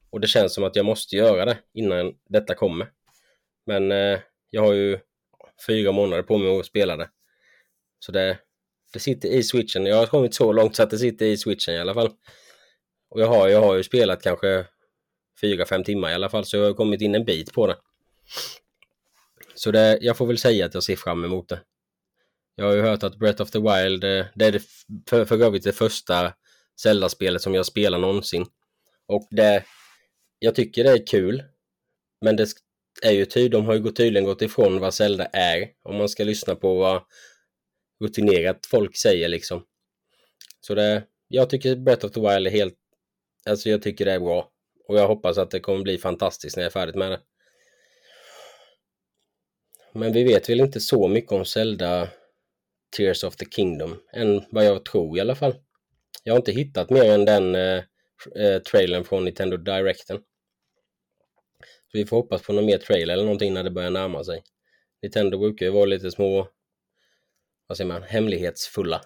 Och 0.10 0.20
det 0.20 0.28
känns 0.28 0.54
som 0.54 0.64
att 0.64 0.76
jag 0.76 0.86
måste 0.86 1.16
göra 1.16 1.46
det 1.46 1.58
innan 1.74 2.14
detta 2.30 2.56
kommer. 2.56 2.88
Men 3.66 3.92
eh, 3.92 4.20
jag 4.50 4.62
har 4.62 4.74
ju 4.74 5.00
fyra 5.68 5.92
månader 5.92 6.24
på 6.24 6.38
mig 6.38 6.60
att 6.60 6.66
spela 6.66 6.98
det. 6.98 7.10
Så 8.00 8.12
det, 8.12 8.38
det 8.94 9.00
sitter 9.00 9.30
i 9.30 9.44
switchen. 9.44 9.86
Jag 9.86 9.96
har 9.96 10.06
kommit 10.06 10.36
så 10.36 10.52
långt 10.52 10.76
så 10.76 10.84
att 10.84 10.90
det 10.90 10.98
sitter 10.98 11.26
i 11.26 11.38
switchen 11.38 11.74
i 11.74 11.80
alla 11.80 11.94
fall. 11.94 12.12
Och 13.10 13.22
jag 13.22 13.28
har, 13.28 13.48
jag 13.48 13.62
har 13.62 13.76
ju 13.76 13.84
spelat 13.84 14.24
kanske 14.24 14.66
fyra 15.42 15.66
fem 15.66 15.84
timmar 15.84 16.10
i 16.12 16.14
alla 16.14 16.30
fall 16.30 16.46
så 16.46 16.58
jag 16.58 16.66
har 16.66 16.74
kommit 16.74 17.02
in 17.02 17.16
en 17.16 17.26
bit 17.26 17.54
på 17.54 17.68
det. 17.68 17.78
Så 19.56 19.72
det, 19.72 19.98
jag 20.02 20.18
får 20.18 20.28
väl 20.28 20.38
säga 20.38 20.66
att 20.66 20.74
jag 20.74 20.84
ser 20.84 20.96
fram 20.96 21.24
emot 21.24 21.50
det. 21.50 21.62
Jag 22.56 22.66
har 22.66 22.74
ju 22.74 22.82
hört 22.82 23.04
att 23.04 23.16
Breath 23.16 23.42
of 23.42 23.52
the 23.52 23.60
Wild, 23.60 24.04
eh, 24.04 24.26
det 24.36 24.46
är 24.46 24.52
det 24.52 24.64
för, 25.10 25.26
för 25.26 25.42
övrigt 25.42 25.64
det 25.64 25.72
första 25.72 26.34
Zelda-spelet 26.82 27.42
som 27.42 27.54
jag 27.54 27.66
spelar 27.66 27.98
någonsin. 27.98 28.46
Och 29.08 29.28
det, 29.32 29.64
jag 30.40 30.56
tycker 30.56 30.84
det 30.84 30.92
är 30.92 31.08
kul. 31.08 31.44
Men 32.22 32.36
det 32.36 32.48
är 33.04 33.12
ju 33.12 33.26
tydligt, 33.26 33.52
de 33.52 33.66
har 33.66 33.74
ju 33.74 33.92
tydligen 33.92 34.26
gått 34.26 34.42
ifrån 34.42 34.80
vad 34.80 34.94
Zelda 34.94 35.26
är. 35.26 35.68
Om 35.84 35.98
man 35.98 36.10
ska 36.10 36.24
lyssna 36.24 36.56
på 36.56 36.76
vad 36.76 37.02
rutinerat 38.00 38.66
folk 38.66 38.98
säger 38.98 39.28
liksom. 39.30 39.66
Så 40.62 40.76
det, 40.76 41.04
jag 41.28 41.50
tycker 41.50 41.76
Breath 41.76 42.06
of 42.06 42.12
the 42.12 42.20
Wild 42.20 42.48
är 42.48 42.52
helt, 42.52 42.76
alltså 43.46 43.70
jag 43.70 43.82
tycker 43.82 44.06
det 44.06 44.12
är 44.12 44.20
bra. 44.20 44.52
Och 44.88 44.98
jag 44.98 45.08
hoppas 45.08 45.38
att 45.38 45.52
det 45.52 45.60
kommer 45.60 45.84
bli 45.84 45.98
fantastiskt 45.98 46.56
när 46.56 46.64
jag 46.64 46.70
är 46.70 46.74
färdig 46.74 46.96
med 46.96 47.12
det. 47.12 47.20
Men 49.94 50.14
vi 50.14 50.24
vet 50.24 50.50
väl 50.50 50.60
inte 50.60 50.80
så 50.80 51.08
mycket 51.08 51.32
om 51.32 51.46
Zelda 51.46 52.10
Tears 52.98 53.24
of 53.24 53.36
the 53.36 53.46
Kingdom 53.46 53.96
än 54.14 54.44
vad 54.50 54.66
jag 54.66 54.86
tror 54.86 55.18
i 55.18 55.22
alla 55.22 55.36
fall. 55.36 55.56
Jag 56.24 56.34
har 56.34 56.38
inte 56.38 56.52
hittat 56.52 56.90
mer 56.90 57.14
än 57.14 57.26
den 57.26 57.56
eh, 57.56 57.84
eh, 58.36 58.62
trailern 58.62 59.04
från 59.04 59.26
Nintendo 59.26 59.58
Directen. 59.58 60.18
Så 61.92 61.98
vi 61.98 62.06
får 62.06 62.18
hoppas 62.18 62.42
på 62.42 62.54
någon 62.54 62.66
mer 62.66 62.78
trailer 62.78 63.14
eller 63.14 63.24
någonting 63.24 63.54
när 63.54 63.64
det 63.64 63.72
börjar 63.72 63.90
närma 63.90 64.24
sig. 64.24 64.44
Nintendo 65.02 65.38
brukar 65.38 65.66
ju 65.66 65.72
vara 65.72 65.86
lite 65.86 66.12
små, 66.12 66.48
vad 67.70 67.78
säger 67.78 67.88
man, 67.88 68.04
hemlighetsfulla. 68.04 69.02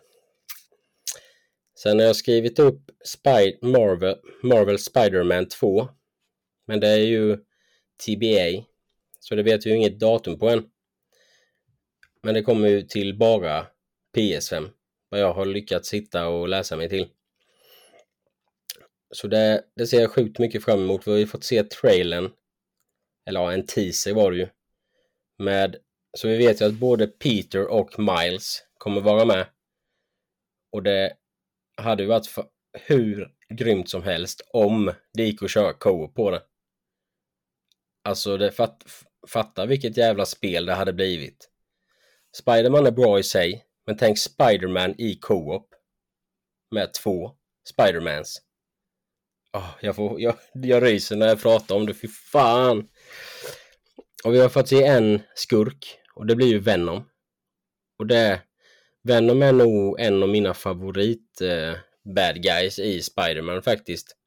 Sen 1.80 2.00
har 2.00 2.06
jag 2.06 2.16
skrivit 2.16 2.60
upp 2.60 2.92
Spy 3.06 3.58
Marvel, 3.62 4.16
Marvel 4.44 4.80
Spiderman 4.80 5.48
2. 5.48 5.90
Men 6.68 6.80
det 6.80 6.88
är 6.88 6.98
ju 6.98 7.38
TBA. 8.06 8.66
Så 9.20 9.36
det 9.36 9.44
vet 9.44 9.66
vi 9.66 9.70
ju 9.70 9.76
inget 9.76 10.00
datum 10.00 10.40
på 10.40 10.50
än. 10.50 10.70
Men 12.22 12.34
det 12.34 12.42
kommer 12.42 12.68
ju 12.68 12.82
till 12.82 13.18
bara 13.18 13.68
PS5. 14.18 14.70
Vad 15.10 15.20
jag 15.20 15.34
har 15.34 15.46
lyckats 15.46 15.94
hitta 15.94 16.28
och 16.28 16.48
läsa 16.48 16.76
mig 16.76 16.90
till. 16.90 17.08
Så 19.12 19.28
det, 19.28 19.64
det 19.76 19.88
ser 19.88 20.02
jag 20.02 20.12
sjukt 20.12 20.40
mycket 20.40 20.64
fram 20.64 20.80
emot. 20.84 21.08
Vi 21.08 21.12
har 21.12 21.18
ju 21.18 21.28
fått 21.28 21.44
se 21.44 21.64
trailern. 21.64 22.32
Eller 23.26 23.40
ja, 23.40 23.54
en 23.54 23.66
teaser 23.66 24.14
var 24.14 24.32
det 24.32 24.38
ju. 24.38 24.48
Med, 25.38 25.76
så 26.18 26.28
vi 26.28 26.38
vet 26.38 26.62
ju 26.62 26.66
att 26.66 26.74
både 26.74 27.08
Peter 27.08 27.68
och 27.68 28.00
Miles 28.00 28.64
kommer 28.78 29.02
vara 29.02 29.26
med. 29.26 29.48
Och 30.72 30.84
det 30.84 31.14
hade 31.78 32.04
ju 32.04 32.10
varit 32.10 32.28
för, 32.28 32.46
hur 32.74 33.34
grymt 33.50 33.90
som 33.90 34.04
helst 34.04 34.42
om 34.48 34.94
det 35.14 35.24
gick 35.24 35.44
att 35.44 35.52
köra 35.52 35.74
co 35.74 36.08
på 36.08 36.32
det. 36.32 36.44
Alltså, 38.04 38.38
det 38.38 38.52
fat, 38.52 38.84
fatta 39.28 39.66
vilket 39.66 39.98
jävla 39.98 40.26
spel 40.26 40.66
det 40.66 40.74
hade 40.74 40.94
blivit. 40.94 41.50
Spiderman 42.36 42.86
är 42.86 42.92
bra 42.92 43.20
i 43.20 43.24
sig, 43.24 43.66
men 43.86 43.98
tänk 43.98 44.20
Spiderman 44.20 44.96
i 44.98 45.16
co-op. 45.16 45.70
Med 46.72 46.94
två 46.94 47.32
Spidermans. 47.68 48.42
Oh, 49.54 49.70
jag, 49.82 49.96
får, 49.96 50.22
jag, 50.22 50.36
jag 50.54 50.84
ryser 50.84 51.16
när 51.16 51.28
jag 51.28 51.42
pratar 51.42 51.76
om 51.76 51.86
det, 51.86 51.94
fy 51.94 52.08
fan! 52.08 52.88
Och 54.24 54.34
vi 54.34 54.40
har 54.40 54.50
fått 54.50 54.68
se 54.68 54.84
en 54.84 55.22
skurk 55.36 56.03
och 56.14 56.26
det 56.26 56.36
blir 56.36 56.48
ju 56.48 56.60
Venom. 56.60 57.10
Och 57.98 58.08
det... 58.08 58.42
Venom 59.06 59.42
är 59.42 59.52
nog 59.52 60.00
en 60.00 60.24
av 60.24 60.30
mina 60.30 60.54
favorit 60.54 61.42
eh, 61.42 61.76
bad 62.16 62.44
guys 62.44 62.80
i 62.80 63.02
Spiderman 63.02 63.64
faktiskt. 63.64 64.18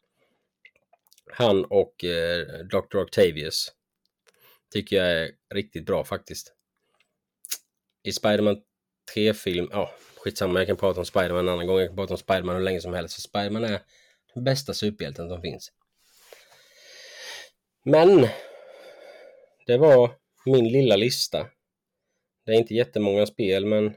Han 1.32 1.64
och 1.64 2.04
eh, 2.04 2.46
Dr. 2.64 2.96
Octavius 2.96 3.72
tycker 4.70 4.96
jag 4.96 5.22
är 5.22 5.30
riktigt 5.54 5.86
bra 5.86 6.04
faktiskt. 6.04 6.52
I 8.02 8.12
Spiderman 8.12 8.62
3-film, 9.14 9.68
ja 9.72 9.90
skitsamma 10.26 10.58
jag 10.58 10.66
kan 10.66 10.76
prata 10.76 11.00
om 11.00 11.06
Spiderman 11.06 11.48
en 11.48 11.48
annan 11.48 11.66
gång, 11.66 11.78
jag 11.78 11.88
kan 11.88 11.96
prata 11.96 12.14
om 12.14 12.18
Spiderman 12.18 12.56
hur 12.56 12.62
länge 12.62 12.80
som 12.80 12.94
helst. 12.94 13.14
För 13.14 13.22
Spiderman 13.22 13.64
är 13.64 13.80
den 14.34 14.44
bästa 14.44 14.74
superhjälten 14.74 15.28
som 15.28 15.42
finns. 15.42 15.72
Men 17.82 18.28
det 19.66 19.78
var 19.78 20.10
min 20.44 20.68
lilla 20.68 20.96
lista. 20.96 21.46
Det 22.46 22.52
är 22.52 22.56
inte 22.56 22.74
jättemånga 22.74 23.26
spel 23.26 23.66
men 23.66 23.96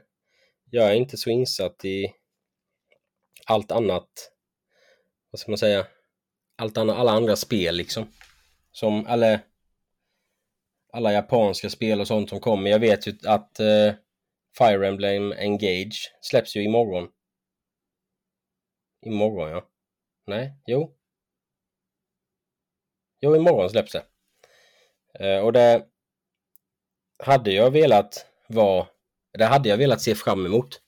jag 0.70 0.90
är 0.90 0.94
inte 0.94 1.16
så 1.16 1.30
insatt 1.30 1.84
i 1.84 2.14
allt 3.46 3.72
annat, 3.72 4.32
vad 5.30 5.40
ska 5.40 5.50
man 5.50 5.58
säga, 5.58 5.86
allt 6.56 6.78
annat, 6.78 6.96
alla 6.96 7.12
andra 7.12 7.36
spel 7.36 7.76
liksom. 7.76 8.12
Som, 8.72 9.06
eller 9.06 9.40
alla 10.92 11.12
japanska 11.12 11.70
spel 11.70 12.00
och 12.00 12.06
sånt 12.06 12.28
som 12.28 12.40
kommer. 12.40 12.70
Jag 12.70 12.78
vet 12.78 13.06
ju 13.06 13.18
att 13.24 13.60
uh, 13.60 13.94
Fire 14.58 14.88
Emblem 14.88 15.32
Engage 15.32 16.12
släpps 16.20 16.56
ju 16.56 16.64
imorgon. 16.64 17.08
Imorgon 19.06 19.50
ja. 19.50 19.68
Nej, 20.26 20.54
jo. 20.66 20.96
Jo, 23.20 23.36
imorgon 23.36 23.70
släpps 23.70 23.92
det. 23.92 24.04
Uh, 25.20 25.44
och 25.44 25.52
det 25.52 25.86
hade 27.18 27.52
jag 27.52 27.70
velat 27.70 28.29
var... 28.50 28.88
det 29.38 29.44
hade 29.44 29.68
jag 29.68 29.76
velat 29.76 30.00
se 30.00 30.14
fram 30.14 30.46
emot. 30.46 30.80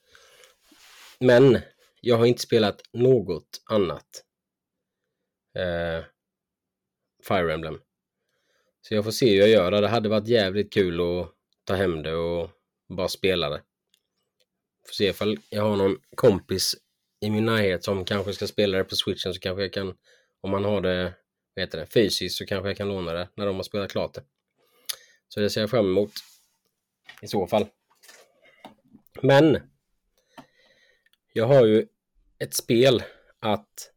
Men 1.21 1.61
jag 2.01 2.17
har 2.17 2.27
inte 2.27 2.43
spelat 2.43 2.81
något 2.93 3.63
annat 3.71 4.25
eh, 5.59 6.05
Fire 7.29 7.55
Emblem. 7.55 7.81
Så 8.81 8.95
jag 8.95 9.05
får 9.05 9.11
se 9.11 9.31
hur 9.31 9.41
jag 9.41 9.49
gör 9.49 9.71
det. 9.71 9.81
Det 9.81 9.89
hade 9.89 10.09
varit 10.09 10.29
jävligt 10.29 10.73
kul 10.73 11.01
att 11.01 11.33
ta 11.65 11.75
hem 11.75 12.03
det 12.03 12.15
och 12.15 12.51
bara 12.89 13.09
spela 13.09 13.49
det. 13.49 13.63
Får 14.87 14.95
se 14.95 15.09
ifall 15.09 15.39
jag 15.51 15.63
har 15.63 15.77
någon 15.77 15.97
kompis 16.17 16.75
i 17.21 17.31
min 17.31 17.45
närhet 17.45 17.85
som 17.85 18.05
kanske 18.05 18.33
ska 18.33 18.47
spela 18.47 18.79
det 18.79 18.85
på 18.85 18.97
switchen 18.97 19.35
så 19.35 19.41
kanske 19.41 19.63
jag 19.63 19.73
kan, 19.73 19.95
om 20.41 20.51
man 20.51 20.65
har 20.65 20.81
det, 20.81 21.15
vad 21.55 21.63
heter 21.63 21.79
det, 21.79 21.87
fysiskt 21.87 22.37
så 22.37 22.47
kanske 22.47 22.69
jag 22.69 22.77
kan 22.77 22.89
låna 22.89 23.13
det 23.13 23.29
när 23.35 23.47
de 23.47 23.57
har 23.57 23.63
spelat 23.63 23.93
klart 23.93 24.15
det. 24.15 24.25
Så 25.29 25.41
det 25.41 25.51
ser 25.51 25.61
jag 25.61 25.71
fram 25.71 25.87
emot 25.87 26.13
i 27.23 27.27
så 27.29 27.47
fall. 27.47 27.67
Men 29.23 29.61
jag 31.33 31.47
har 31.47 31.67
ju 31.67 31.87
ett 32.39 32.55
spel 32.55 33.03
att, 33.41 33.91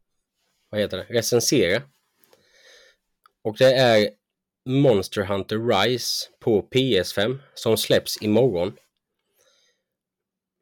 vad 0.68 0.80
heter 0.80 0.96
det, 0.96 1.06
recensera. 1.08 1.82
Och 3.42 3.56
det 3.56 3.74
är 3.74 4.10
Monster 4.64 5.22
Hunter 5.22 5.58
Rise 5.58 6.28
på 6.38 6.68
PS5 6.70 7.38
som 7.54 7.76
släpps 7.76 8.22
imorgon. 8.22 8.76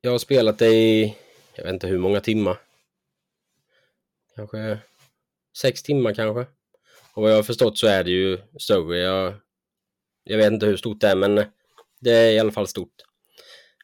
Jag 0.00 0.10
har 0.10 0.18
spelat 0.18 0.58
det 0.58 0.74
i, 0.74 1.16
jag 1.54 1.64
vet 1.64 1.72
inte 1.72 1.86
hur 1.86 1.98
många 1.98 2.20
timmar. 2.20 2.60
Kanske 4.34 4.78
sex 5.56 5.82
timmar 5.82 6.14
kanske. 6.14 6.46
Och 7.12 7.22
vad 7.22 7.30
jag 7.30 7.36
har 7.36 7.42
förstått 7.42 7.78
så 7.78 7.86
är 7.86 8.04
det 8.04 8.10
ju 8.10 8.38
större. 8.58 8.98
Jag, 8.98 9.34
jag 10.24 10.38
vet 10.38 10.52
inte 10.52 10.66
hur 10.66 10.76
stort 10.76 11.00
det 11.00 11.08
är 11.08 11.16
men 11.16 11.44
det 12.04 12.12
är 12.12 12.32
i 12.32 12.38
alla 12.38 12.52
fall 12.52 12.68
stort. 12.68 12.94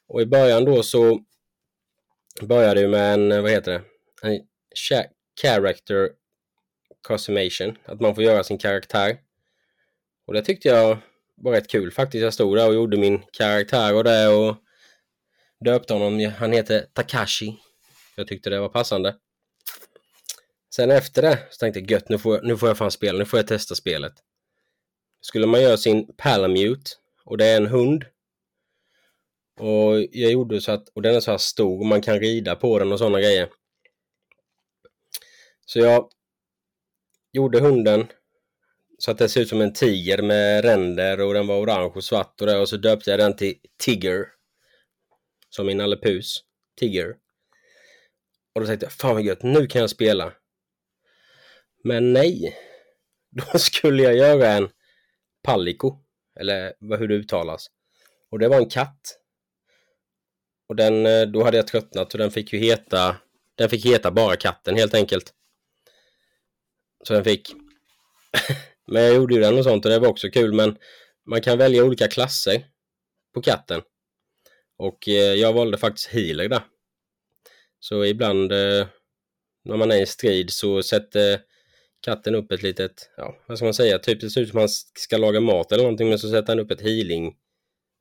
Och 0.08 0.20
i 0.20 0.26
början 0.26 0.64
då 0.64 0.82
så 0.82 1.20
började 2.42 2.80
det 2.80 2.88
med 2.88 3.14
en, 3.14 3.32
eh, 3.32 3.42
vad 3.42 3.50
heter 3.50 3.72
det, 3.72 3.82
en 4.28 4.40
character 5.42 6.10
customation. 7.08 7.78
Att 7.84 8.00
man 8.00 8.14
får 8.14 8.24
göra 8.24 8.44
sin 8.44 8.58
karaktär. 8.58 9.18
Och 10.26 10.34
det 10.34 10.42
tyckte 10.42 10.68
jag 10.68 10.98
var 11.36 11.52
rätt 11.52 11.68
kul 11.68 11.90
faktiskt. 11.90 12.22
Jag 12.22 12.34
stod 12.34 12.56
där 12.56 12.68
och 12.68 12.74
gjorde 12.74 12.96
min 12.96 13.22
karaktär 13.32 13.94
och 13.94 14.04
det 14.04 14.28
och 14.28 14.56
döpte 15.64 15.92
honom. 15.92 16.32
Han 16.38 16.52
heter 16.52 16.86
Takashi. 16.92 17.56
Jag 18.16 18.26
tyckte 18.26 18.50
det 18.50 18.60
var 18.60 18.68
passande. 18.68 19.16
Sen 20.74 20.90
efter 20.90 21.22
det 21.22 21.38
så 21.50 21.58
tänkte 21.58 21.80
jag 21.80 21.90
gött, 21.90 22.08
nu 22.08 22.18
får, 22.18 22.40
nu 22.42 22.56
får 22.56 22.68
jag 22.68 22.78
fan 22.78 22.90
spela, 22.90 23.18
nu 23.18 23.24
får 23.24 23.38
jag 23.38 23.46
testa 23.46 23.74
spelet. 23.74 24.12
Skulle 25.20 25.46
man 25.46 25.62
göra 25.62 25.76
sin 25.76 26.16
Palamute 26.16 26.90
och 27.30 27.38
det 27.38 27.46
är 27.46 27.56
en 27.56 27.66
hund. 27.66 28.04
Och 29.60 30.00
jag 30.12 30.32
gjorde 30.32 30.60
så 30.60 30.72
att, 30.72 30.88
och 30.88 31.02
den 31.02 31.14
är 31.14 31.20
så 31.20 31.30
här 31.30 31.38
stor 31.38 31.80
och 31.80 31.86
man 31.86 32.02
kan 32.02 32.20
rida 32.20 32.56
på 32.56 32.78
den 32.78 32.92
och 32.92 32.98
sådana 32.98 33.20
grejer. 33.20 33.48
Så 35.66 35.78
jag 35.78 36.10
gjorde 37.32 37.60
hunden 37.60 38.06
så 38.98 39.10
att 39.10 39.18
det 39.18 39.28
ser 39.28 39.40
ut 39.40 39.48
som 39.48 39.60
en 39.60 39.72
tiger 39.72 40.22
med 40.22 40.64
ränder 40.64 41.20
och 41.20 41.34
den 41.34 41.46
var 41.46 41.60
orange 41.60 41.92
och 41.94 42.04
svart 42.04 42.40
och 42.40 42.46
det 42.46 42.58
och 42.58 42.68
så 42.68 42.76
döpte 42.76 43.10
jag 43.10 43.20
den 43.20 43.36
till 43.36 43.58
Tigger. 43.78 44.26
Som 45.50 45.70
i 45.70 45.74
Nalle 45.74 45.96
Puhs. 45.96 46.44
Tigger. 46.76 47.16
Och 48.54 48.60
då 48.60 48.66
tänkte 48.66 48.86
jag, 48.86 48.92
fan 48.92 49.14
vad 49.14 49.22
gött, 49.22 49.42
nu 49.42 49.66
kan 49.66 49.80
jag 49.80 49.90
spela. 49.90 50.32
Men 51.84 52.12
nej. 52.12 52.56
Då 53.30 53.58
skulle 53.58 54.02
jag 54.02 54.16
göra 54.16 54.52
en 54.52 54.68
Palico. 55.42 56.09
Eller 56.40 56.96
hur 56.98 57.08
det 57.08 57.14
uttalas. 57.14 57.66
Och 58.30 58.38
det 58.38 58.48
var 58.48 58.56
en 58.56 58.68
katt. 58.68 59.18
Och 60.68 60.76
den, 60.76 61.06
eh, 61.06 61.22
då 61.22 61.44
hade 61.44 61.56
jag 61.56 61.66
tröttnat 61.66 62.12
och 62.12 62.18
den 62.18 62.30
fick 62.30 62.52
ju 62.52 62.58
heta, 62.58 63.16
den 63.54 63.68
fick 63.68 63.86
heta 63.86 64.10
bara 64.10 64.36
katten 64.36 64.76
helt 64.76 64.94
enkelt. 64.94 65.34
Så 67.04 67.14
den 67.14 67.24
fick 67.24 67.52
Men 68.86 69.02
jag 69.02 69.14
gjorde 69.14 69.34
ju 69.34 69.40
den 69.40 69.58
och 69.58 69.64
sånt 69.64 69.84
och 69.84 69.90
det 69.90 69.98
var 69.98 70.08
också 70.08 70.30
kul 70.30 70.52
men 70.52 70.78
man 71.26 71.40
kan 71.40 71.58
välja 71.58 71.84
olika 71.84 72.08
klasser 72.08 72.64
på 73.34 73.42
katten. 73.42 73.82
Och 74.76 75.08
eh, 75.08 75.34
jag 75.34 75.52
valde 75.52 75.78
faktiskt 75.78 76.08
healer 76.08 76.48
där. 76.48 76.62
Så 77.80 78.04
ibland 78.04 78.52
eh, 78.52 78.86
när 79.64 79.76
man 79.76 79.90
är 79.90 80.02
i 80.02 80.06
strid 80.06 80.50
så 80.50 80.82
sätter 80.82 81.40
katten 82.00 82.34
upp 82.34 82.52
ett 82.52 82.62
litet, 82.62 83.10
ja 83.16 83.36
vad 83.46 83.58
ska 83.58 83.64
man 83.64 83.74
säga, 83.74 83.98
typ 83.98 84.20
det 84.20 84.30
ser 84.30 84.40
ut 84.40 84.48
som 84.48 84.58
man 84.58 84.68
ska 84.98 85.16
laga 85.16 85.40
mat 85.40 85.72
eller 85.72 85.82
någonting 85.82 86.08
men 86.08 86.18
så 86.18 86.30
sätter 86.30 86.48
han 86.48 86.60
upp 86.60 86.70
ett 86.70 86.80
healing, 86.80 87.36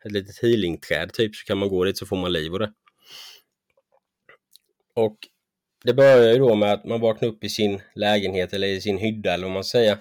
ett 0.06 0.12
litet 0.12 0.40
healingträd 0.42 1.14
typ 1.14 1.36
så 1.36 1.46
kan 1.46 1.58
man 1.58 1.70
gå 1.70 1.84
dit 1.84 1.98
så 1.98 2.06
får 2.06 2.18
man 2.18 2.34
liv 2.34 2.54
och 2.54 2.60
det. 2.60 2.74
Och 4.96 5.18
det 5.84 5.94
börjar 5.94 6.34
ju 6.34 6.40
då 6.40 6.56
med 6.56 6.74
att 6.74 6.86
man 6.86 7.02
vaknar 7.02 7.30
upp 7.30 7.44
i 7.44 7.50
sin 7.50 7.82
lägenhet 7.96 8.54
eller 8.54 8.68
i 8.68 8.82
sin 8.82 8.98
hydda 8.98 9.34
eller 9.34 9.46
vad 9.46 9.54
man 9.54 9.64
säger 9.64 9.98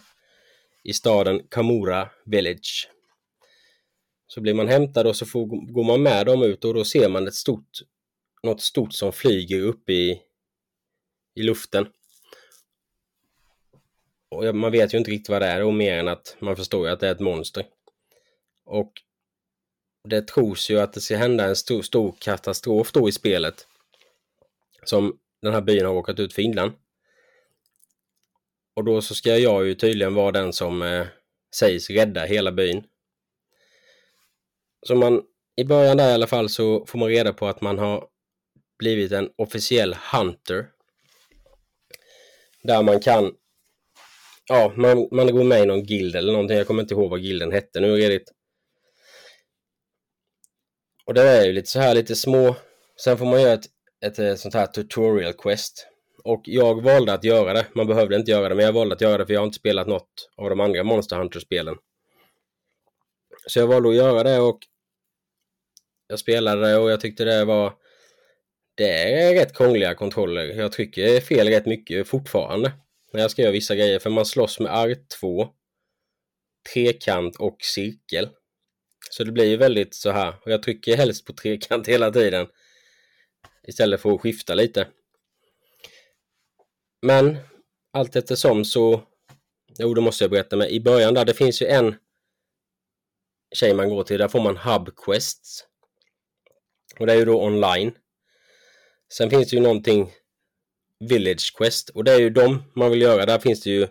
i 0.85 0.93
staden 0.93 1.43
Kamura 1.49 2.11
Village. 2.25 2.91
Så 4.27 4.41
blir 4.41 4.55
man 4.55 4.69
hämtad 4.69 5.07
och 5.07 5.17
så 5.17 5.27
får, 5.27 5.73
går 5.73 5.85
man 5.85 6.03
med 6.03 6.27
dem 6.27 6.43
ut 6.43 6.65
och 6.65 6.75
då 6.75 6.85
ser 6.85 7.09
man 7.09 7.29
ett 7.29 7.35
stort, 7.35 7.71
något 8.43 8.61
stort 8.61 8.93
som 8.93 9.13
flyger 9.13 9.61
upp 9.61 9.91
i, 9.91 10.21
i 11.35 11.43
luften. 11.43 11.87
Och 14.29 14.55
man 14.55 14.73
vet 14.73 14.95
ju 14.95 14.99
inte 14.99 15.11
riktigt 15.11 15.29
vad 15.29 15.43
det 15.43 15.47
är 15.47 15.65
och 15.65 15.75
mer 15.75 15.99
än 15.99 16.09
att 16.09 16.37
man 16.39 16.57
förstår 16.57 16.87
ju 16.87 16.93
att 16.93 17.01
det 17.01 17.09
är 17.09 17.13
ett 17.13 17.21
monster. 17.21 17.67
Och 18.65 18.93
det 20.09 20.29
tros 20.29 20.71
ju 20.71 20.81
att 20.81 20.93
det 20.93 21.01
ska 21.01 21.17
hända 21.17 21.45
en 21.45 21.57
stor, 21.57 21.83
stor 21.83 22.15
katastrof 22.19 22.93
då 22.93 23.09
i 23.09 23.13
spelet. 23.13 23.67
Som 24.85 25.19
den 25.43 25.53
här 25.53 25.61
byn 25.61 25.87
har 25.87 25.95
råkat 25.95 26.21
ut 26.21 26.33
för 26.33 26.43
innan. 26.43 26.73
Och 28.77 28.85
då 28.85 29.03
så 29.03 29.15
ska 29.15 29.39
jag 29.39 29.67
ju 29.67 29.75
tydligen 29.75 30.15
vara 30.15 30.33
den 30.33 30.53
som 30.53 30.83
eh, 30.83 31.07
sägs 31.55 31.91
rädda 31.91 32.25
hela 32.25 32.53
byn. 32.53 32.85
Så 34.87 34.95
man, 34.95 35.23
i 35.57 35.65
början 35.65 35.97
där 35.97 36.11
i 36.11 36.15
alla 36.15 36.27
fall 36.27 36.49
så 36.49 36.87
får 36.87 36.99
man 36.99 37.09
reda 37.09 37.33
på 37.33 37.47
att 37.47 37.61
man 37.61 37.79
har 37.79 38.09
blivit 38.79 39.13
en 39.13 39.31
officiell 39.37 39.97
hunter. 40.13 40.71
Där 42.63 42.83
man 42.83 43.01
kan, 43.01 43.35
ja, 44.49 44.73
man, 44.77 45.09
man 45.13 45.27
går 45.37 45.45
med 45.45 45.63
i 45.63 45.67
någon 45.67 45.87
guild 45.87 46.17
eller 46.17 46.33
någonting. 46.33 46.57
Jag 46.57 46.67
kommer 46.67 46.83
inte 46.83 46.95
ihåg 46.95 47.11
vad 47.11 47.21
gilden 47.21 47.53
hette 47.53 47.81
nu 47.81 47.97
redigt. 47.97 48.33
Och 51.07 51.15
det 51.15 51.23
är 51.23 51.47
ju 51.47 51.53
lite 51.53 51.69
så 51.69 51.81
här 51.81 51.95
lite 51.95 52.17
små. 52.17 52.57
Sen 52.97 53.19
får 53.19 53.27
man 53.27 53.43
göra 53.43 53.53
ett, 53.53 53.67
ett, 54.05 54.19
eh, 54.19 54.35
sånt 54.35 54.55
här 54.55 54.67
tutorial 54.67 55.33
quest 55.33 55.87
och 56.25 56.43
jag 56.45 56.83
valde 56.83 57.13
att 57.13 57.25
göra 57.25 57.53
det. 57.53 57.67
Man 57.75 57.87
behövde 57.87 58.17
inte 58.17 58.31
göra 58.31 58.49
det, 58.49 58.55
men 58.55 58.65
jag 58.65 58.73
valde 58.73 58.95
att 58.95 59.01
göra 59.01 59.19
det 59.19 59.27
för 59.27 59.33
jag 59.33 59.41
har 59.41 59.47
inte 59.47 59.59
spelat 59.59 59.87
något 59.87 60.31
av 60.37 60.51
de 60.51 60.61
andra 60.61 60.85
Monster 60.85 61.17
Hunter-spelen. 61.17 61.77
Så 63.47 63.59
jag 63.59 63.67
valde 63.67 63.89
att 63.89 63.95
göra 63.95 64.23
det 64.23 64.41
och 64.41 64.59
jag 66.07 66.19
spelade 66.19 66.69
det 66.69 66.77
och 66.77 66.91
jag 66.91 67.01
tyckte 67.01 67.25
det 67.25 67.45
var... 67.45 67.73
Det 68.75 69.13
är 69.13 69.35
rätt 69.35 69.57
krångliga 69.57 69.95
kontroller. 69.95 70.45
Jag 70.45 70.73
trycker 70.73 71.21
fel 71.21 71.49
rätt 71.49 71.67
mycket 71.67 72.09
fortfarande 72.09 72.73
när 73.13 73.21
jag 73.21 73.31
ska 73.31 73.43
göra 73.43 73.53
vissa 73.53 73.77
grejer, 73.77 73.99
för 73.99 74.11
man 74.11 74.27
slåss 74.27 74.61
med 74.61 74.73
R2, 74.73 75.49
trekant 76.73 77.37
och 77.37 77.57
cirkel. 77.61 78.29
Så 79.11 79.25
det 79.25 79.33
blir 79.33 79.45
ju 79.45 79.57
väldigt 79.57 79.95
så 79.95 80.11
här, 80.11 80.35
och 80.45 80.53
jag 80.53 80.63
trycker 80.63 80.97
helst 80.97 81.25
på 81.25 81.33
trekant 81.33 81.89
hela 81.89 82.11
tiden 82.11 82.47
istället 83.69 84.01
för 84.01 84.15
att 84.15 84.21
skifta 84.21 84.55
lite. 84.55 84.89
Men 87.03 87.37
allt 87.93 88.17
eftersom 88.17 88.65
så, 88.65 89.03
jo 89.79 89.95
det 89.95 90.01
måste 90.01 90.25
jag 90.25 90.31
berätta, 90.31 90.57
men 90.57 90.69
i 90.69 90.81
början 90.81 91.15
där, 91.15 91.25
det 91.25 91.35
finns 91.35 91.63
ju 91.63 91.67
en 91.67 91.95
tjej 93.55 93.75
man 93.75 93.89
går 93.89 94.05
till, 94.05 94.19
där 94.19 94.29
får 94.29 94.41
man 94.41 94.57
hubquests. 94.57 95.65
Och 96.99 97.07
det 97.07 97.13
är 97.13 97.17
ju 97.17 97.25
då 97.25 97.43
online. 97.43 97.93
Sen 99.13 99.31
finns 99.31 99.51
det 99.51 99.57
ju 99.57 99.63
någonting 99.63 100.13
Village 101.01 101.55
Quest 101.59 101.89
och 101.89 102.05
det 102.05 102.13
är 102.13 102.21
ju 102.21 102.31
de 102.31 102.63
man 102.75 102.91
vill 102.91 103.03
göra. 103.03 103.27
Där 103.27 103.39
finns 103.39 103.61
det 103.61 103.71
ju 103.71 103.87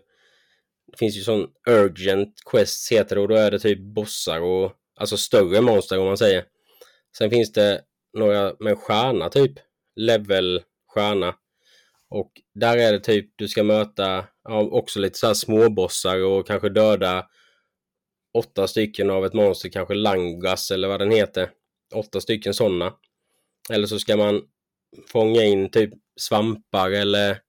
det 0.92 0.98
finns 0.98 1.18
ju 1.18 1.22
sån 1.22 1.48
Urgent 1.70 2.34
Quests 2.52 2.92
heter 2.92 3.16
det 3.16 3.22
och 3.22 3.28
då 3.28 3.36
är 3.36 3.52
det 3.52 3.60
typ 3.60 3.80
bossar 3.80 4.42
och 4.42 4.72
alltså 4.96 5.18
större 5.18 5.62
monster 5.62 6.00
om 6.00 6.06
man 6.06 6.18
säger. 6.18 6.46
Sen 7.18 7.30
finns 7.30 7.52
det 7.52 7.82
några 8.14 8.56
med 8.60 8.78
stjärna 8.78 9.30
typ. 9.30 9.52
Level 9.96 10.62
stjärna. 10.88 11.36
Och 12.10 12.32
där 12.56 12.78
är 12.78 12.92
det 12.92 13.00
typ 13.00 13.34
du 13.36 13.48
ska 13.48 13.64
möta 13.64 14.26
ja, 14.44 14.62
också 14.62 15.00
lite 15.00 15.18
så 15.18 15.28
här 15.28 15.34
småbossar 15.34 16.24
och 16.24 16.48
kanske 16.48 16.70
döda 16.70 17.28
åtta 18.34 18.68
stycken 18.68 19.10
av 19.10 19.26
ett 19.26 19.34
monster, 19.34 19.70
kanske 19.70 19.94
Langas 19.94 20.72
eller 20.72 20.88
vad 20.88 21.00
den 21.00 21.12
heter. 21.12 21.50
Åtta 21.94 22.22
stycken 22.22 22.54
sådana. 22.54 22.94
Eller 23.70 23.88
så 23.88 24.00
ska 24.00 24.18
man 24.18 24.42
fånga 25.12 25.44
in 25.44 25.72
typ 25.72 25.94
svampar 26.18 26.92
eller 26.92 27.42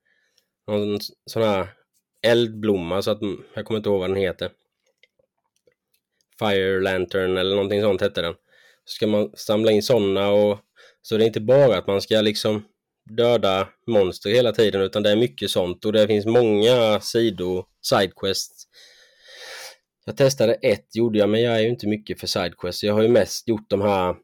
någon 0.66 0.98
sån 1.26 1.42
här 1.42 1.68
eldblomma 2.22 3.02
så 3.02 3.10
att 3.10 3.22
mm, 3.22 3.44
jag 3.54 3.64
kommer 3.64 3.78
inte 3.78 3.88
ihåg 3.88 4.00
vad 4.00 4.10
den 4.10 4.16
heter. 4.16 4.50
Fire 6.38 6.80
Lantern 6.80 7.36
eller 7.36 7.54
någonting 7.54 7.82
sånt 7.82 8.00
hette 8.00 8.22
den. 8.22 8.34
ska 8.84 9.06
man 9.06 9.32
samla 9.36 9.72
in 9.72 9.82
sådana 9.82 10.30
och 10.30 10.58
så 11.02 11.16
det 11.16 11.24
är 11.24 11.26
inte 11.26 11.40
bara 11.40 11.78
att 11.78 11.86
man 11.86 12.02
ska 12.02 12.20
liksom 12.20 12.64
döda 13.04 13.68
monster 13.86 14.30
hela 14.30 14.52
tiden 14.52 14.82
utan 14.82 15.02
det 15.02 15.10
är 15.10 15.16
mycket 15.16 15.50
sånt 15.50 15.84
och 15.84 15.92
det 15.92 16.06
finns 16.06 16.26
många 16.26 17.00
sidor, 17.00 17.66
sidequests. 17.82 18.64
Jag 20.04 20.16
testade 20.16 20.54
ett 20.54 20.96
gjorde 20.96 21.18
jag 21.18 21.28
men 21.28 21.42
jag 21.42 21.54
är 21.54 21.60
ju 21.60 21.68
inte 21.68 21.86
mycket 21.86 22.20
för 22.20 22.26
sidequests. 22.26 22.84
Jag 22.84 22.94
har 22.94 23.02
ju 23.02 23.08
mest 23.08 23.48
gjort 23.48 23.70
de 23.70 23.80
här, 23.80 24.16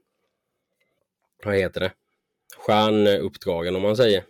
vad 1.45 1.57
heter 1.57 1.81
det, 1.81 1.93
stjärnuppdragen 2.57 3.77
om 3.77 3.83
man 3.83 3.97
säger. 3.97 4.25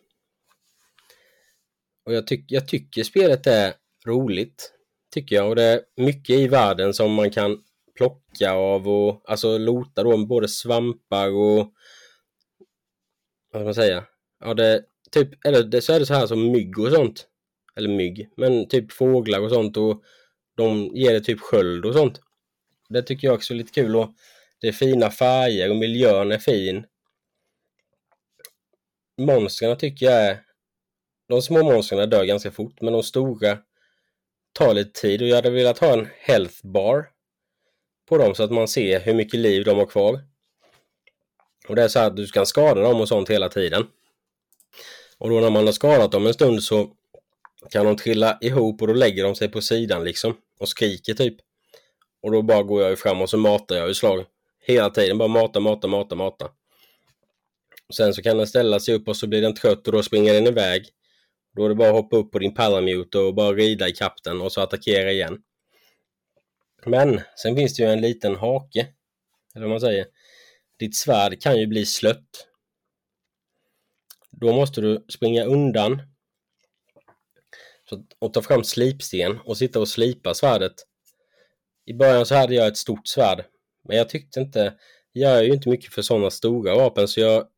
Och 2.04 2.14
jag, 2.14 2.26
tyck, 2.26 2.44
jag 2.48 2.68
tycker 2.68 3.02
spelet 3.02 3.46
är 3.46 3.74
roligt. 4.06 4.72
Tycker 5.14 5.36
jag. 5.36 5.48
Och 5.48 5.56
det 5.56 5.62
är 5.62 5.80
mycket 5.96 6.36
i 6.36 6.48
världen 6.48 6.94
som 6.94 7.12
man 7.12 7.30
kan 7.30 7.62
plocka 7.96 8.52
av 8.52 8.88
och 8.88 9.22
alltså 9.30 9.58
lota 9.58 10.02
då 10.02 10.16
med 10.16 10.26
både 10.26 10.48
svampar 10.48 11.28
och 11.28 11.72
vad 13.52 13.60
ska 13.60 13.64
man 13.64 13.74
säga? 13.74 14.04
Ja, 14.40 14.54
det 14.54 14.84
typ, 15.10 15.46
eller 15.46 15.62
det, 15.62 15.82
så 15.82 15.92
är 15.92 16.00
det 16.00 16.06
så 16.06 16.14
här 16.14 16.26
som 16.26 16.52
mygg 16.52 16.78
och 16.78 16.92
sånt. 16.92 17.26
Eller 17.76 17.88
mygg, 17.88 18.28
men 18.36 18.68
typ 18.68 18.92
fåglar 18.92 19.40
och 19.40 19.50
sånt 19.50 19.76
och 19.76 20.02
de 20.56 20.90
ger 20.94 21.12
det 21.12 21.20
typ 21.20 21.40
sköld 21.40 21.84
och 21.84 21.94
sånt. 21.94 22.20
Det 22.88 23.02
tycker 23.02 23.28
jag 23.28 23.34
också 23.34 23.54
är 23.54 23.58
lite 23.58 23.72
kul 23.72 23.96
och 23.96 24.14
det 24.60 24.68
är 24.68 24.72
fina 24.72 25.10
färger 25.10 25.70
och 25.70 25.76
miljön 25.76 26.32
är 26.32 26.38
fin. 26.38 26.86
Monstren 29.18 29.78
tycker 29.78 30.06
jag 30.06 30.26
är 30.26 30.43
de 31.28 31.42
små 31.42 31.62
monstren 31.62 32.10
dör 32.10 32.24
ganska 32.24 32.50
fort, 32.50 32.80
men 32.80 32.92
de 32.92 33.02
stora 33.02 33.58
tar 34.52 34.74
lite 34.74 35.00
tid 35.00 35.22
och 35.22 35.28
jag 35.28 35.37
hade 35.37 35.50
velat 35.50 35.78
ha 35.78 35.92
en 35.92 36.08
health 36.20 36.66
bar 36.66 37.10
på 38.08 38.18
dem 38.18 38.34
så 38.34 38.42
att 38.42 38.50
man 38.50 38.68
ser 38.68 39.00
hur 39.00 39.14
mycket 39.14 39.40
liv 39.40 39.64
de 39.64 39.78
har 39.78 39.87
kvar. 39.87 40.20
Och 41.68 41.76
det 41.76 41.82
är 41.82 41.88
så 41.88 41.98
att 41.98 42.16
du 42.16 42.26
kan 42.26 42.46
skada 42.46 42.80
dem 42.80 43.00
och 43.00 43.08
sånt 43.08 43.30
hela 43.30 43.48
tiden. 43.48 43.87
Och 45.18 45.30
då 45.30 45.40
när 45.40 45.50
man 45.50 45.66
har 45.66 45.72
skadat 45.72 46.12
dem 46.12 46.26
en 46.26 46.34
stund 46.34 46.62
så 46.62 46.90
kan 47.70 47.87
de 47.87 47.96
trilla 47.96 48.38
ihop 48.40 48.82
och 48.82 48.88
då 48.88 48.94
lägger 48.94 49.24
de 49.24 49.34
sig 49.34 49.48
på 49.48 49.60
sidan 49.60 50.04
liksom 50.04 50.37
och 50.60 50.68
skriker 50.68 51.14
typ. 51.14 51.37
Och 52.22 52.32
då 52.32 52.42
bara 52.42 52.62
går 52.62 52.82
jag 52.82 52.90
ju 52.90 52.96
fram 52.96 53.22
och 53.22 53.30
så 53.30 53.37
matar 53.37 53.76
jag 53.76 53.90
i 53.90 53.94
slag. 53.94 54.24
Hela 54.66 54.90
tiden 54.90 55.18
bara 55.18 55.28
mata, 55.28 55.60
mata, 55.60 55.88
mata, 55.88 56.14
mata. 56.14 56.50
Sen 57.94 58.14
så 58.14 58.22
kan 58.22 58.38
den 58.38 58.46
ställa 58.46 58.80
sig 58.80 58.94
upp 58.94 59.08
och 59.08 59.16
så 59.16 59.26
blir 59.26 59.42
den 59.42 59.54
trött 59.54 59.87
och 59.87 59.92
då 59.92 60.02
springer 60.02 60.34
den 60.34 60.46
iväg. 60.46 60.88
Då 61.54 61.64
är 61.64 61.68
det 61.68 61.74
bara 61.74 61.88
att 61.88 61.94
hoppa 61.94 62.16
upp 62.16 62.32
på 62.32 62.38
din 62.38 62.54
Palamute 62.54 63.18
och 63.18 63.34
bara 63.34 63.52
rida 63.52 63.88
i 63.88 63.92
kapten 63.92 64.40
och 64.40 64.52
så 64.52 64.60
attackera 64.60 65.12
igen. 65.12 65.42
Men 66.86 67.20
sen 67.42 67.56
finns 67.56 67.76
det 67.76 67.82
ju 67.82 67.88
en 67.88 68.00
liten 68.00 68.36
hake. 68.36 68.86
Eller 69.54 69.66
vad 69.66 69.70
man 69.70 69.80
säger. 69.80 70.06
Ditt 70.78 70.96
svärd 70.96 71.42
kan 71.42 71.60
ju 71.60 71.66
bli 71.66 71.86
slött. 71.86 72.48
Då 74.30 74.52
måste 74.52 74.80
du 74.80 75.06
springa 75.08 75.44
undan 75.44 76.02
och 78.18 78.32
ta 78.32 78.42
fram 78.42 78.64
slipsten 78.64 79.38
och 79.44 79.56
sitta 79.56 79.80
och 79.80 79.88
slipa 79.88 80.34
svärdet. 80.34 80.74
I 81.84 81.94
början 81.94 82.26
så 82.26 82.34
hade 82.34 82.54
jag 82.54 82.66
ett 82.66 82.76
stort 82.76 83.06
svärd. 83.06 83.44
Men 83.84 83.96
jag 83.96 84.08
tyckte 84.08 84.40
inte... 84.40 84.74
Jag 85.12 85.38
är 85.38 85.42
ju 85.42 85.52
inte 85.52 85.68
mycket 85.68 85.94
för 85.94 86.02
sådana 86.02 86.30
stora 86.30 86.74
vapen 86.74 87.08
så 87.08 87.20
jag 87.20 87.48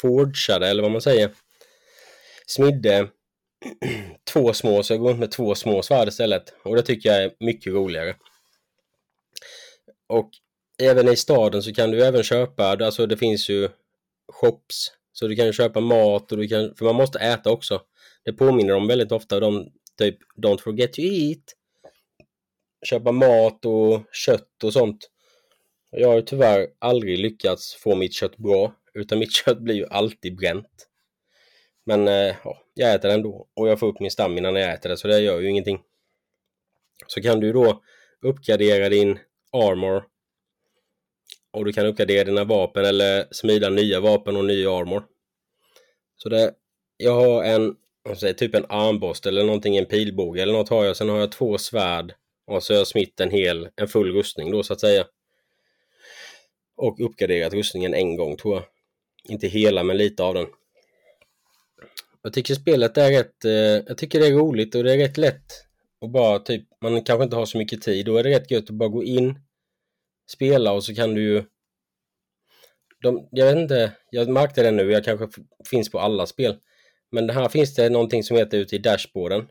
forgeade, 0.00 0.68
eller 0.68 0.82
vad 0.82 0.92
man 0.92 1.00
säger 1.00 1.30
smidde 2.46 3.08
två 4.32 4.52
små, 4.52 4.82
så 4.82 4.92
jag 4.92 5.00
går 5.00 5.08
runt 5.08 5.20
med 5.20 5.30
två 5.30 5.54
små 5.54 5.82
svärd 5.82 6.08
istället. 6.08 6.54
Och 6.62 6.76
det 6.76 6.82
tycker 6.82 7.08
jag 7.08 7.22
är 7.22 7.32
mycket 7.40 7.72
roligare. 7.72 8.16
Och 10.06 10.30
även 10.82 11.08
i 11.08 11.16
staden 11.16 11.62
så 11.62 11.72
kan 11.72 11.90
du 11.90 12.04
även 12.04 12.22
köpa, 12.22 12.64
alltså 12.64 13.06
det 13.06 13.16
finns 13.16 13.48
ju 13.48 13.68
shops. 14.32 14.92
Så 15.12 15.28
du 15.28 15.36
kan 15.36 15.52
köpa 15.52 15.80
mat 15.80 16.32
och 16.32 16.38
du 16.38 16.48
kan, 16.48 16.74
för 16.74 16.84
man 16.84 16.94
måste 16.94 17.18
äta 17.18 17.50
också. 17.50 17.82
Det 18.24 18.32
påminner 18.32 18.74
om 18.74 18.86
väldigt 18.86 19.12
ofta 19.12 19.40
de 19.40 19.72
typ 19.98 20.18
Don't 20.36 20.58
forget 20.58 20.92
to 20.92 21.00
eat. 21.00 21.54
Köpa 22.86 23.12
mat 23.12 23.64
och 23.64 24.02
kött 24.12 24.64
och 24.64 24.72
sånt. 24.72 25.10
Jag 25.90 26.08
har 26.08 26.20
tyvärr 26.20 26.66
aldrig 26.78 27.18
lyckats 27.18 27.74
få 27.74 27.94
mitt 27.94 28.14
kött 28.14 28.36
bra, 28.36 28.74
utan 28.94 29.18
mitt 29.18 29.32
kött 29.44 29.58
blir 29.58 29.74
ju 29.74 29.86
alltid 29.86 30.36
bränt. 30.36 30.85
Men 31.88 32.08
eh, 32.08 32.34
ja, 32.44 32.62
jag 32.74 32.94
äter 32.94 33.10
ändå 33.10 33.46
och 33.54 33.68
jag 33.68 33.80
får 33.80 33.86
upp 33.86 34.00
min 34.00 34.10
stamina 34.10 34.50
när 34.50 34.60
jag 34.60 34.74
äter 34.74 34.90
det 34.90 34.96
så 34.96 35.08
det 35.08 35.20
gör 35.20 35.40
ju 35.40 35.50
ingenting. 35.50 35.80
Så 37.06 37.22
kan 37.22 37.40
du 37.40 37.52
då 37.52 37.82
uppgradera 38.22 38.88
din 38.88 39.18
armor 39.52 40.04
och 41.50 41.64
du 41.64 41.72
kan 41.72 41.86
uppgradera 41.86 42.24
dina 42.24 42.44
vapen 42.44 42.84
eller 42.84 43.26
smida 43.30 43.70
nya 43.70 44.00
vapen 44.00 44.36
och 44.36 44.44
ny 44.44 44.66
armor. 44.66 45.04
Så 46.16 46.28
det, 46.28 46.54
jag 46.96 47.14
har 47.14 47.44
en, 47.44 47.76
säger, 48.16 48.34
typ 48.34 48.54
en 48.54 48.66
armborst 48.68 49.26
eller 49.26 49.44
någonting, 49.44 49.76
en 49.76 49.86
pilbåge 49.86 50.42
eller 50.42 50.52
något 50.52 50.68
har 50.68 50.84
jag. 50.84 50.96
Sen 50.96 51.08
har 51.08 51.18
jag 51.18 51.32
två 51.32 51.58
svärd 51.58 52.14
och 52.46 52.62
så 52.62 52.72
har 52.72 52.78
jag 52.78 52.86
smitt 52.86 53.20
en 53.20 53.30
hel, 53.30 53.68
en 53.76 53.88
full 53.88 54.12
rustning 54.12 54.50
då 54.50 54.62
så 54.62 54.72
att 54.72 54.80
säga. 54.80 55.04
Och 56.76 57.00
uppgraderat 57.00 57.54
rustningen 57.54 57.94
en 57.94 58.16
gång 58.16 58.36
tror 58.36 58.54
jag. 58.54 58.64
Inte 59.28 59.46
hela 59.46 59.82
men 59.82 59.96
lite 59.96 60.22
av 60.22 60.34
den. 60.34 60.46
Jag 62.26 62.32
tycker 62.32 62.54
spelet 62.54 62.98
är 62.98 63.10
rätt, 63.10 63.44
eh, 63.44 63.52
jag 63.86 63.98
tycker 63.98 64.20
det 64.20 64.26
är 64.26 64.32
roligt 64.32 64.74
och 64.74 64.84
det 64.84 64.92
är 64.92 64.98
rätt 64.98 65.16
lätt 65.16 65.52
och 66.00 66.10
bara 66.10 66.38
typ, 66.38 66.68
man 66.82 67.04
kanske 67.04 67.24
inte 67.24 67.36
har 67.36 67.46
så 67.46 67.58
mycket 67.58 67.82
tid. 67.82 68.06
Då 68.06 68.16
är 68.16 68.22
det 68.22 68.30
rätt 68.30 68.50
gött 68.50 68.70
att 68.70 68.76
bara 68.76 68.88
gå 68.88 69.04
in, 69.04 69.38
spela 70.30 70.72
och 70.72 70.84
så 70.84 70.94
kan 70.94 71.14
du 71.14 71.22
ju 71.22 71.44
de, 73.02 73.28
jag 73.30 73.46
vet 73.46 73.56
inte, 73.56 73.92
jag 74.10 74.28
märkte 74.28 74.62
det 74.62 74.70
nu, 74.70 74.92
jag 74.92 75.04
kanske 75.04 75.42
finns 75.70 75.90
på 75.90 76.00
alla 76.00 76.26
spel. 76.26 76.56
Men 77.10 77.30
här 77.30 77.48
finns 77.48 77.74
det 77.74 77.90
någonting 77.90 78.22
som 78.22 78.36
heter 78.36 78.58
ute 78.58 78.76
i 78.76 78.78
dashboarden 78.78 79.48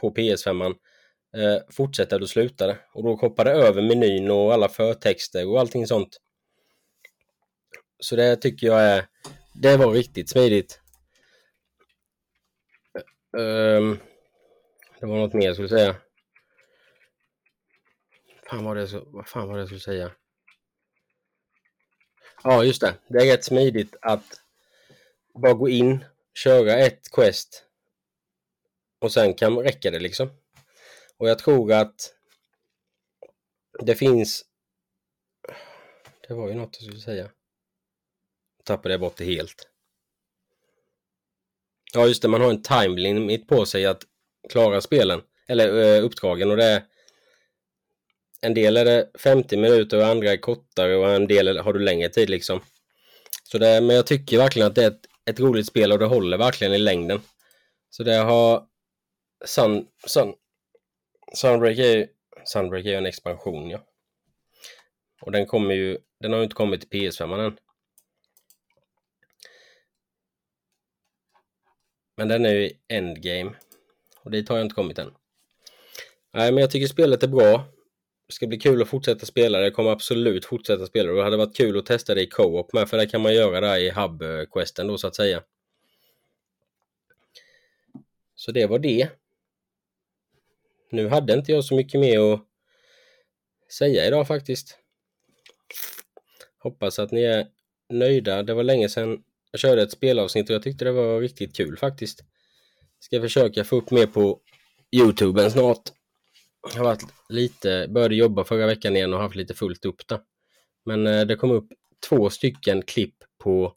på 0.00 0.14
PS5. 0.14 0.74
Eh, 1.36 1.62
fortsätt 1.70 2.10
där 2.10 2.18
du 2.18 2.26
slutade. 2.26 2.78
Och 2.94 3.04
då 3.04 3.14
hoppar 3.14 3.44
det 3.44 3.52
över 3.52 3.82
menyn 3.82 4.30
och 4.30 4.52
alla 4.52 4.68
förtexter 4.68 5.48
och 5.48 5.60
allting 5.60 5.86
sånt. 5.86 6.16
Så 7.98 8.16
det 8.16 8.36
tycker 8.36 8.66
jag 8.66 8.80
är, 8.80 9.06
det 9.54 9.76
var 9.76 9.92
riktigt 9.92 10.30
smidigt. 10.30 10.81
Um, 13.32 13.98
det 15.00 15.06
var 15.06 15.16
något 15.16 15.34
mer 15.34 15.46
jag 15.46 15.54
skulle 15.54 15.68
säga. 15.68 15.96
Fan 18.50 18.64
var 18.64 18.74
det 18.74 18.88
så, 18.88 19.04
vad 19.06 19.28
fan 19.28 19.48
var 19.48 19.54
det 19.54 19.60
jag 19.60 19.68
skulle 19.68 19.80
säga? 19.80 20.12
Ja, 22.44 22.64
just 22.64 22.80
det. 22.80 22.94
Det 23.08 23.18
är 23.18 23.32
rätt 23.32 23.44
smidigt 23.44 23.96
att 24.02 24.40
bara 25.34 25.52
gå 25.52 25.68
in, 25.68 26.04
köra 26.34 26.72
ett 26.72 27.10
quest 27.12 27.64
och 28.98 29.12
sen 29.12 29.34
kan 29.34 29.58
räcka 29.58 29.90
det 29.90 30.00
liksom. 30.00 30.30
Och 31.16 31.28
jag 31.28 31.38
tror 31.38 31.72
att 31.72 32.14
det 33.78 33.94
finns... 33.94 34.44
Det 36.28 36.34
var 36.34 36.48
ju 36.48 36.54
något 36.54 36.76
jag 36.76 36.84
skulle 36.84 37.00
säga. 37.00 37.30
Tappade 38.64 38.94
jag 38.94 39.00
bort 39.00 39.16
det 39.16 39.24
helt. 39.24 39.71
Ja 41.94 42.06
just 42.06 42.22
det, 42.22 42.28
man 42.28 42.40
har 42.40 42.50
en 42.50 42.62
time 42.62 43.00
limit 43.00 43.48
på 43.48 43.66
sig 43.66 43.86
att 43.86 44.02
klara 44.48 44.80
spelen, 44.80 45.20
eller 45.48 45.72
uh, 45.72 46.04
uppdragen 46.04 46.50
och 46.50 46.56
det 46.56 46.64
är 46.64 46.82
en 48.40 48.54
del 48.54 48.76
är 48.76 48.84
det 48.84 49.10
50 49.18 49.56
minuter 49.56 49.98
och 49.98 50.06
andra 50.06 50.32
är 50.32 50.36
kortare 50.36 50.96
och 50.96 51.10
en 51.10 51.26
del 51.26 51.58
har 51.58 51.72
du 51.72 51.78
längre 51.78 52.08
tid 52.08 52.30
liksom. 52.30 52.60
Så 53.44 53.58
det, 53.58 53.80
men 53.80 53.96
jag 53.96 54.06
tycker 54.06 54.38
verkligen 54.38 54.68
att 54.68 54.74
det 54.74 54.84
är 54.84 54.88
ett, 54.88 55.06
ett 55.30 55.40
roligt 55.40 55.66
spel 55.66 55.92
och 55.92 55.98
det 55.98 56.04
håller 56.04 56.38
verkligen 56.38 56.74
i 56.74 56.78
längden. 56.78 57.20
Så 57.90 58.02
det 58.02 58.14
har 58.14 58.66
Sun, 59.44 59.86
Sun, 60.06 60.34
Sunbreak 61.34 61.78
är 61.78 61.96
ju... 61.96 62.06
Sunbreak 62.44 62.86
är 62.86 62.98
en 62.98 63.06
expansion 63.06 63.70
ja. 63.70 63.78
Och 65.20 65.32
den 65.32 65.46
kommer 65.46 65.74
ju, 65.74 65.98
den 66.20 66.32
har 66.32 66.38
ju 66.38 66.44
inte 66.44 66.54
kommit 66.54 66.90
till 66.90 67.00
PS5 67.00 67.46
än. 67.46 67.56
Men 72.22 72.28
den 72.28 72.46
är 72.46 72.54
ju 72.54 72.70
endgame. 72.88 73.54
Och 74.22 74.30
dit 74.30 74.48
har 74.48 74.56
jag 74.56 74.64
inte 74.64 74.74
kommit 74.74 74.98
än. 74.98 75.14
Nej, 76.32 76.52
men 76.52 76.60
jag 76.60 76.70
tycker 76.70 76.86
spelet 76.86 77.22
är 77.22 77.28
bra. 77.28 77.64
Det 78.26 78.32
ska 78.32 78.46
bli 78.46 78.58
kul 78.58 78.82
att 78.82 78.88
fortsätta 78.88 79.26
spela. 79.26 79.58
Det 79.58 79.70
kommer 79.70 79.90
absolut 79.90 80.44
fortsätta 80.44 80.86
spela. 80.86 81.10
det. 81.10 81.16
det 81.16 81.24
hade 81.24 81.36
varit 81.36 81.56
kul 81.56 81.78
att 81.78 81.86
testa 81.86 82.14
det 82.14 82.22
i 82.22 82.26
co-op 82.26 82.72
med. 82.72 82.88
För 82.88 82.96
det 82.96 83.06
kan 83.06 83.20
man 83.20 83.34
göra 83.34 83.60
där 83.60 83.78
i 83.78 83.90
hub-questen 83.90 84.86
då 84.86 84.98
så 84.98 85.06
att 85.06 85.14
säga. 85.14 85.42
Så 88.34 88.52
det 88.52 88.66
var 88.66 88.78
det. 88.78 89.08
Nu 90.90 91.08
hade 91.08 91.32
inte 91.32 91.52
jag 91.52 91.64
så 91.64 91.74
mycket 91.74 92.00
mer 92.00 92.32
att 92.34 92.40
säga 93.72 94.06
idag 94.06 94.26
faktiskt. 94.26 94.78
Hoppas 96.58 96.98
att 96.98 97.10
ni 97.10 97.22
är 97.22 97.46
nöjda. 97.88 98.42
Det 98.42 98.54
var 98.54 98.62
länge 98.62 98.88
sedan 98.88 99.22
jag 99.52 99.60
körde 99.60 99.82
ett 99.82 99.92
spelavsnitt 99.92 100.50
och 100.50 100.54
jag 100.54 100.62
tyckte 100.62 100.84
det 100.84 100.92
var 100.92 101.20
riktigt 101.20 101.56
kul 101.56 101.76
faktiskt. 101.76 102.24
Ska 103.00 103.20
försöka 103.20 103.64
få 103.64 103.76
upp 103.76 103.90
mer 103.90 104.06
på 104.06 104.40
Youtuben 104.96 105.50
snart. 105.50 105.82
Jag 106.62 106.78
har 106.78 106.84
varit 106.84 107.04
lite, 107.28 107.86
började 107.90 108.14
jobba 108.14 108.44
förra 108.44 108.66
veckan 108.66 108.96
igen 108.96 109.14
och 109.14 109.20
haft 109.20 109.34
lite 109.34 109.54
fullt 109.54 109.84
upp 109.84 110.08
där. 110.08 110.20
Men 110.84 111.06
eh, 111.06 111.26
det 111.26 111.36
kom 111.36 111.50
upp 111.50 111.68
två 112.08 112.30
stycken 112.30 112.82
klipp 112.82 113.14
på 113.38 113.74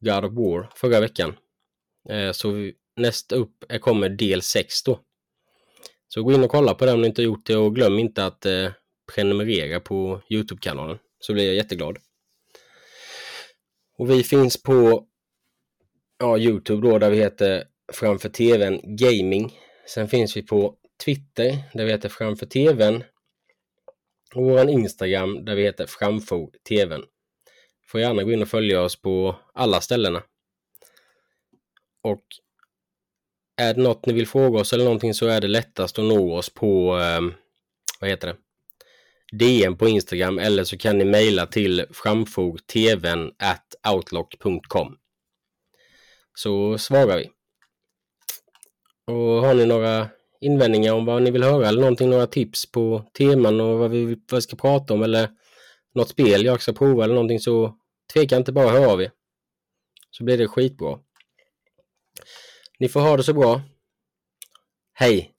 God 0.00 0.24
of 0.24 0.32
War 0.32 0.70
förra 0.74 1.00
veckan. 1.00 1.36
Eh, 2.08 2.32
så 2.32 2.70
nästa 2.96 3.36
upp 3.36 3.64
kommer 3.80 4.08
del 4.08 4.42
6 4.42 4.82
då. 4.82 5.00
Så 6.08 6.22
gå 6.22 6.32
in 6.32 6.44
och 6.44 6.50
kolla 6.50 6.74
på 6.74 6.86
det 6.86 6.92
om 6.92 7.00
ni 7.00 7.06
inte 7.06 7.22
gjort 7.22 7.46
det 7.46 7.56
och 7.56 7.74
glöm 7.74 7.98
inte 7.98 8.26
att 8.26 8.46
eh, 8.46 8.70
prenumerera 9.14 9.80
på 9.80 10.22
Youtube-kanalen 10.30 10.98
så 11.18 11.32
blir 11.32 11.46
jag 11.46 11.54
jätteglad. 11.54 11.98
Och 13.98 14.10
vi 14.10 14.24
finns 14.24 14.62
på 14.62 15.06
ja, 16.18 16.38
Youtube 16.38 16.88
då 16.88 16.98
där 16.98 17.10
vi 17.10 17.16
heter 17.16 17.64
Framför 17.92 18.28
TVn 18.28 18.80
Gaming. 18.84 19.58
Sen 19.86 20.08
finns 20.08 20.36
vi 20.36 20.42
på 20.42 20.76
Twitter 21.04 21.58
där 21.74 21.84
vi 21.84 21.90
heter 21.90 22.08
Framför 22.08 22.46
TVn. 22.46 23.04
Och 24.34 24.44
vår 24.44 24.70
Instagram 24.70 25.44
där 25.44 25.54
vi 25.54 25.62
heter 25.62 25.86
Framfor 25.86 26.50
TVn. 26.68 27.04
Får 27.86 28.00
gärna 28.00 28.22
gå 28.22 28.32
in 28.32 28.42
och 28.42 28.48
följa 28.48 28.82
oss 28.82 29.00
på 29.00 29.36
alla 29.54 29.80
ställena. 29.80 30.22
Och 32.02 32.24
är 33.56 33.74
det 33.74 33.82
något 33.82 34.06
ni 34.06 34.12
vill 34.12 34.26
fråga 34.26 34.60
oss 34.60 34.72
eller 34.72 34.84
någonting 34.84 35.14
så 35.14 35.26
är 35.26 35.40
det 35.40 35.48
lättast 35.48 35.98
att 35.98 36.04
nå 36.04 36.36
oss 36.36 36.50
på, 36.50 36.98
eh, 36.98 37.20
vad 38.00 38.10
heter 38.10 38.28
det, 38.28 38.36
DM 39.32 39.76
på 39.76 39.88
Instagram 39.88 40.38
eller 40.38 40.64
så 40.64 40.78
kan 40.78 40.98
ni 40.98 41.04
mejla 41.04 41.46
till 41.46 41.84
framfortvn 41.90 43.30
outlook.com. 43.94 44.96
Så 46.34 46.78
svarar 46.78 47.18
vi. 47.18 47.30
Och 49.06 49.14
har 49.16 49.54
ni 49.54 49.66
några 49.66 50.08
invändningar 50.40 50.92
om 50.92 51.04
vad 51.04 51.22
ni 51.22 51.30
vill 51.30 51.42
höra 51.42 51.68
eller 51.68 51.80
någonting, 51.80 52.10
några 52.10 52.26
tips 52.26 52.72
på 52.72 53.04
teman 53.18 53.60
och 53.60 53.78
vad 53.78 53.90
vi, 53.90 54.04
vad 54.04 54.38
vi 54.38 54.40
ska 54.40 54.56
prata 54.56 54.94
om 54.94 55.02
eller 55.02 55.30
något 55.94 56.08
spel 56.08 56.44
jag 56.44 56.62
ska 56.62 56.72
prova 56.72 57.04
eller 57.04 57.14
någonting 57.14 57.40
så 57.40 57.78
tveka 58.12 58.36
inte 58.36 58.52
bara 58.52 58.70
höra 58.70 58.88
av 58.88 59.02
er. 59.02 59.10
Så 60.10 60.24
blir 60.24 60.38
det 60.38 60.48
skitbra. 60.48 60.98
Ni 62.78 62.88
får 62.88 63.00
ha 63.00 63.16
det 63.16 63.22
så 63.22 63.32
bra. 63.32 63.62
Hej! 64.92 65.37